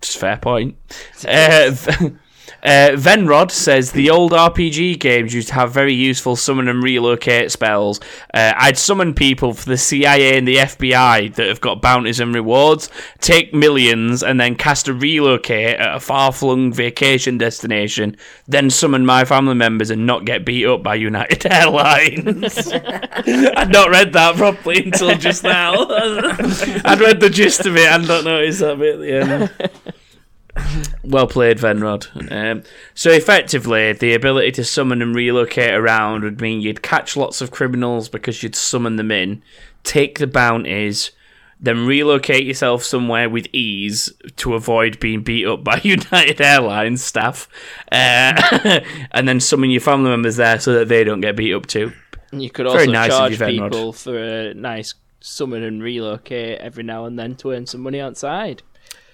[0.00, 0.76] Just fair point.
[1.24, 2.16] Uh, v-
[2.62, 7.50] uh, Venrod says the old RPG games used to have very useful summon and relocate
[7.50, 8.00] spells.
[8.32, 12.34] Uh, I'd summon people for the CIA and the FBI that have got bounties and
[12.34, 12.88] rewards,
[13.20, 19.04] take millions, and then cast a relocate at a far flung vacation destination, then summon
[19.04, 22.72] my family members and not get beat up by United Airlines.
[22.72, 25.74] I'd not read that properly until just now.
[26.84, 29.94] I'd read the gist of it and not noticed that bit at the end.
[31.04, 32.30] Well played, Venrod.
[32.30, 32.62] Um,
[32.94, 37.50] so effectively, the ability to summon and relocate around would mean you'd catch lots of
[37.50, 39.42] criminals because you'd summon them in,
[39.82, 41.10] take the bounties,
[41.58, 47.48] then relocate yourself somewhere with ease to avoid being beat up by United Airlines staff,
[47.90, 48.80] uh,
[49.12, 51.92] and then summon your family members there so that they don't get beat up too.
[52.30, 57.18] You could also nice charge people for a nice summon and relocate every now and
[57.18, 58.62] then to earn some money outside.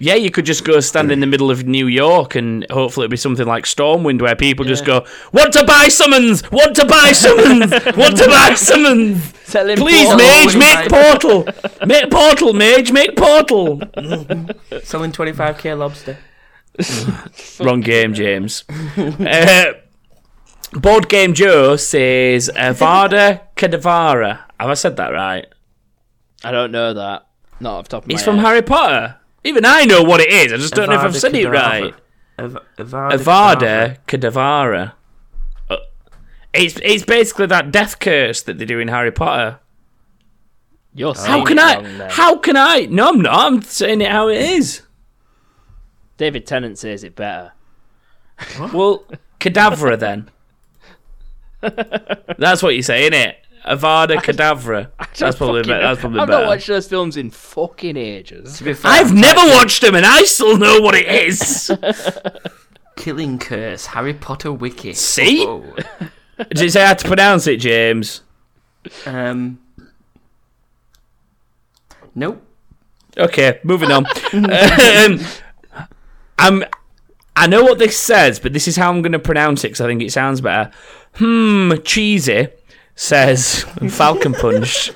[0.01, 3.11] Yeah, you could just go stand in the middle of New York and hopefully it'll
[3.11, 6.49] be something like Stormwind where people just go, Want to buy summons!
[6.53, 7.73] Want to buy summons!
[7.97, 9.33] Want to buy summons!
[9.51, 11.49] Tell him Please, Paul- mage, make buy- portal!
[11.87, 13.81] Make portal, mage, make portal!
[14.85, 16.19] Selling 25k lobster.
[17.65, 18.65] Wrong game, James.
[18.97, 19.73] uh,
[20.75, 24.41] Board Game Joe says Avada Kedavra.
[24.61, 25.47] Have I said that right?
[26.45, 27.27] I don't know that.
[27.59, 28.47] Not off the top of It's my from head.
[28.47, 29.17] Harry Potter.
[29.45, 30.53] Even I know what it is.
[30.53, 31.95] I just don't know if I've said it right.
[32.39, 33.11] Av- Avada.
[33.19, 34.93] Avada Kedavra.
[35.71, 35.77] Uh,
[36.53, 39.61] It's it's basically that death curse that they do in Harry Potter.
[40.95, 41.75] You're How can it I?
[41.77, 42.11] wrong then.
[42.11, 42.87] How can I?
[42.91, 43.53] No, I'm not.
[43.53, 44.83] I'm saying it how it is.
[46.17, 47.53] David Tennant says it better.
[48.73, 49.05] Well,
[49.39, 50.31] cadavra then.
[52.39, 53.35] That's what you say, innit?
[53.67, 54.91] Avada Kedavra.
[55.19, 55.83] That's probably Fucking- better.
[55.83, 56.23] That's probably better.
[56.23, 56.43] I've better.
[56.45, 58.59] not watched those films in fucking ages.
[58.59, 61.71] To be fair, I've never watched them, and I still know what it is.
[62.97, 64.93] Killing Curse, Harry Potter Wiki.
[64.95, 65.45] See?
[65.47, 65.63] Oh.
[66.39, 68.23] Did it say how to pronounce it, James?
[69.07, 69.61] Um.
[72.15, 72.43] Nope.
[73.17, 74.07] Okay, moving on.
[74.07, 75.21] um,
[76.39, 76.65] I'm.
[77.37, 79.81] I know what this says, but this is how I'm going to pronounce it because
[79.81, 80.73] I think it sounds better.
[81.15, 82.49] Hmm, cheesy
[82.99, 84.91] says Falcon Punch.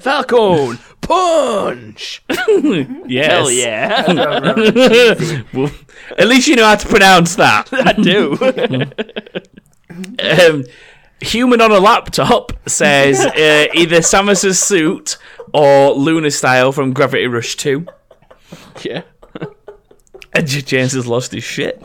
[0.00, 2.22] Falcon punch.
[2.28, 3.26] yes.
[3.26, 4.02] Hell yeah,
[5.54, 5.70] Well,
[6.18, 7.68] At least you know how to pronounce that.
[7.72, 8.36] I do.
[10.52, 10.64] um,
[11.22, 15.16] human on a laptop says uh, either Samus's suit
[15.54, 17.86] or Lunar Style from Gravity Rush 2.
[18.82, 19.02] yeah.
[20.34, 21.76] And James has lost his shit.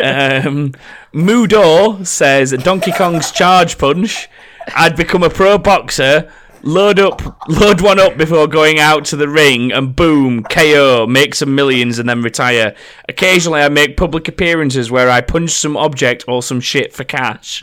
[0.00, 0.72] um,
[1.12, 4.28] Mudo says Donkey Kong's Charge Punch.
[4.74, 6.30] I'd become a pro boxer,
[6.62, 11.34] load up, load one up before going out to the ring, and boom, KO, make
[11.34, 12.74] some millions, and then retire.
[13.08, 17.62] Occasionally, I make public appearances where I punch some object or some shit for cash.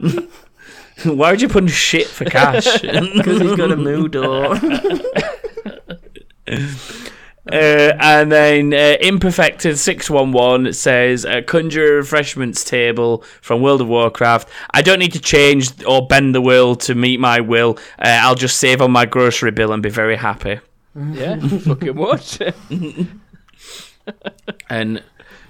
[1.04, 2.66] Why would you punch shit for cash?
[2.82, 4.56] Because he's got a mood or.
[7.52, 14.48] Uh, and then uh, Imperfected 611 says uh, Conjure Refreshments Table from World of Warcraft.
[14.72, 17.78] I don't need to change or bend the world to meet my will.
[17.98, 20.60] Uh, I'll just save on my grocery bill and be very happy.
[21.12, 21.38] Yeah.
[21.38, 22.40] fucking what?
[24.68, 25.02] And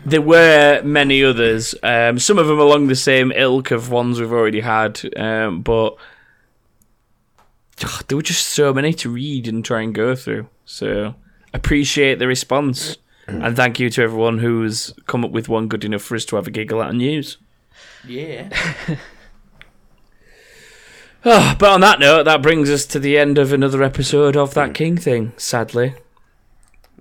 [0.05, 4.32] there were many others, um, some of them along the same ilk of ones we've
[4.32, 5.96] already had, um, but
[8.09, 10.48] there were just so many to read and try and go through.
[10.64, 11.14] So
[11.53, 12.96] appreciate the response,
[13.26, 16.36] and thank you to everyone who's come up with one good enough for us to
[16.36, 17.38] have a giggle at and use.
[18.07, 18.48] Yeah.
[21.22, 24.55] Ah, but on that note, that brings us to the end of another episode of
[24.55, 25.94] That King Thing, sadly.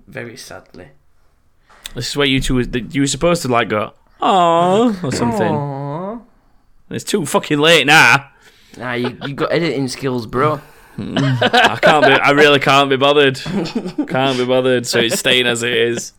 [0.06, 0.88] Very sadly.
[1.94, 5.52] This is where you two, you were supposed to like go, aww, or something.
[5.52, 6.22] Aww.
[6.90, 8.30] It's too fucking late now.
[8.76, 10.60] Nah, you, you got editing skills, bro.
[11.00, 12.12] I can't be.
[12.12, 13.36] I really can't be bothered.
[13.38, 14.86] Can't be bothered.
[14.86, 16.12] So it's staying as it is.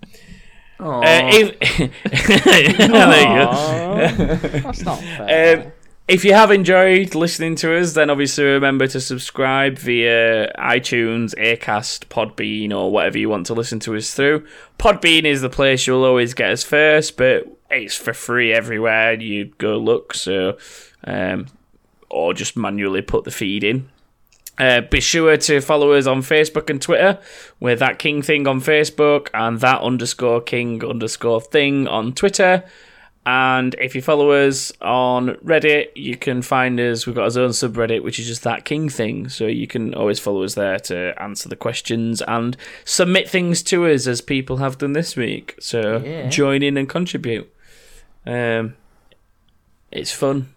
[0.79, 4.59] Uh, if, there you go.
[4.59, 5.59] That's not fair.
[5.59, 5.71] Um,
[6.07, 12.07] if you have enjoyed listening to us, then obviously remember to subscribe via iTunes, Aircast,
[12.07, 14.45] Podbean, or whatever you want to listen to us through.
[14.79, 19.45] Podbean is the place you'll always get us first, but it's for free everywhere you
[19.57, 20.15] go look.
[20.15, 20.57] So,
[21.03, 21.45] um,
[22.09, 23.89] or just manually put the feed in.
[24.61, 27.17] Uh, be sure to follow us on Facebook and Twitter.
[27.59, 32.63] We're that King Thing on Facebook and that underscore King underscore Thing on Twitter.
[33.25, 37.07] And if you follow us on Reddit, you can find us.
[37.07, 39.29] We've got our own subreddit, which is just that King Thing.
[39.29, 42.55] So you can always follow us there to answer the questions and
[42.85, 45.55] submit things to us as people have done this week.
[45.59, 46.29] So Yeah.
[46.29, 47.51] join in and contribute.
[48.27, 48.75] Um,
[49.91, 50.49] it's fun.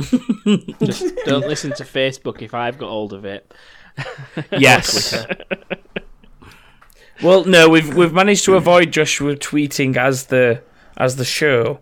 [0.00, 3.52] Just don't listen to Facebook if I've got hold of it.
[4.52, 5.24] Yes.
[7.22, 10.62] well, no, we've we've managed to avoid Joshua tweeting as the
[10.98, 11.80] as the show,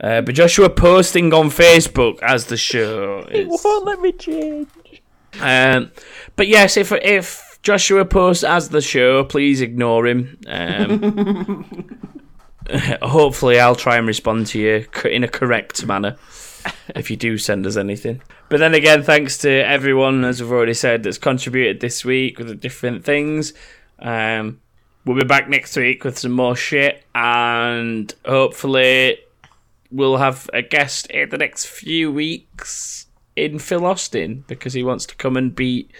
[0.00, 3.26] uh, but Joshua posting on Facebook as the show.
[3.30, 4.68] is- let me change.
[5.40, 5.92] Um,
[6.36, 10.38] but yes, if if Joshua posts as the show, please ignore him.
[10.46, 12.00] Um,
[13.02, 16.16] hopefully, I'll try and respond to you in a correct manner
[16.94, 18.22] if you do send us anything.
[18.48, 22.48] But then again, thanks to everyone, as we've already said, that's contributed this week with
[22.48, 23.52] the different things.
[23.98, 24.60] Um,
[25.04, 29.18] we'll be back next week with some more shit, and hopefully,
[29.90, 33.06] we'll have a guest in the next few weeks
[33.36, 35.90] in Phil Austin because he wants to come and beat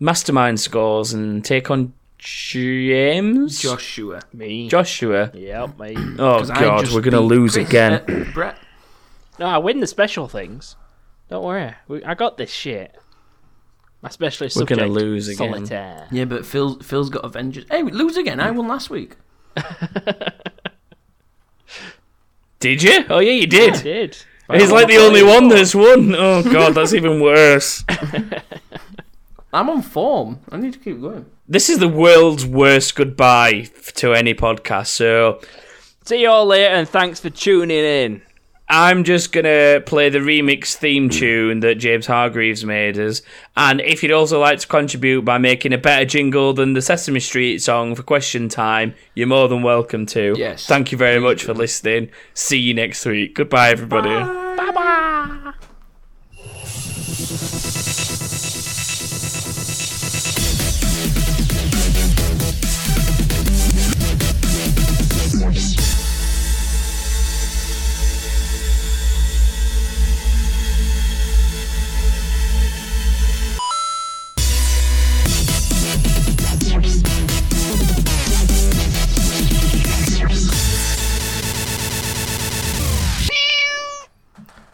[0.00, 4.20] Mastermind scores and take on James Joshua.
[4.32, 4.68] Me.
[4.68, 5.30] Joshua.
[5.34, 5.98] Yep, mate.
[6.18, 7.92] Oh 'Cause I god, just we're gonna lose Chris- again.
[8.08, 8.58] uh, Brett.
[9.38, 10.76] No, I win the special things.
[11.30, 11.74] Don't worry.
[11.86, 12.96] We, I got this shit.
[14.02, 15.52] My specialist We're gonna lose again.
[15.54, 16.06] Solitaire.
[16.10, 17.64] Yeah, but Phil Phil's got Avengers.
[17.70, 18.38] Hey, we lose again.
[18.40, 19.16] I won last week.
[22.60, 23.04] Did you?
[23.08, 23.74] Oh yeah, you did.
[23.74, 24.16] I did.
[24.52, 26.14] He's like the only one that's won.
[26.14, 27.84] Oh god, that's even worse.
[29.52, 30.40] I'm on form.
[30.50, 31.26] I need to keep going.
[31.48, 34.88] This is the world's worst goodbye f- to any podcast.
[34.88, 35.40] So
[36.04, 38.22] See you all later, and thanks for tuning in.
[38.68, 41.10] I'm just gonna play the remix theme hmm.
[41.10, 43.22] tune that James Hargreaves made us.
[43.56, 47.20] And if you'd also like to contribute by making a better jingle than the Sesame
[47.20, 50.34] Street song for question time, you're more than welcome to.
[50.36, 50.66] Yes.
[50.66, 52.10] Thank you very much for listening.
[52.34, 53.34] See you next week.
[53.34, 54.10] Goodbye, everybody.
[54.10, 55.52] Bye bye.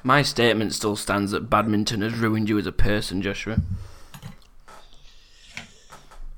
[0.07, 3.57] My statement still stands that badminton has ruined you as a person, Joshua.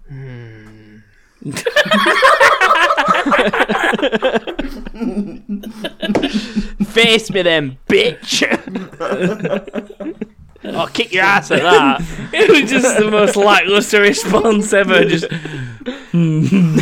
[0.08, 0.98] Hmm.
[6.84, 8.44] Face me then, bitch!
[10.64, 12.02] I'll kick your ass at that.
[12.32, 15.04] It was just the most lackluster response ever.
[15.04, 15.26] Just
[16.12, 16.76] hmm.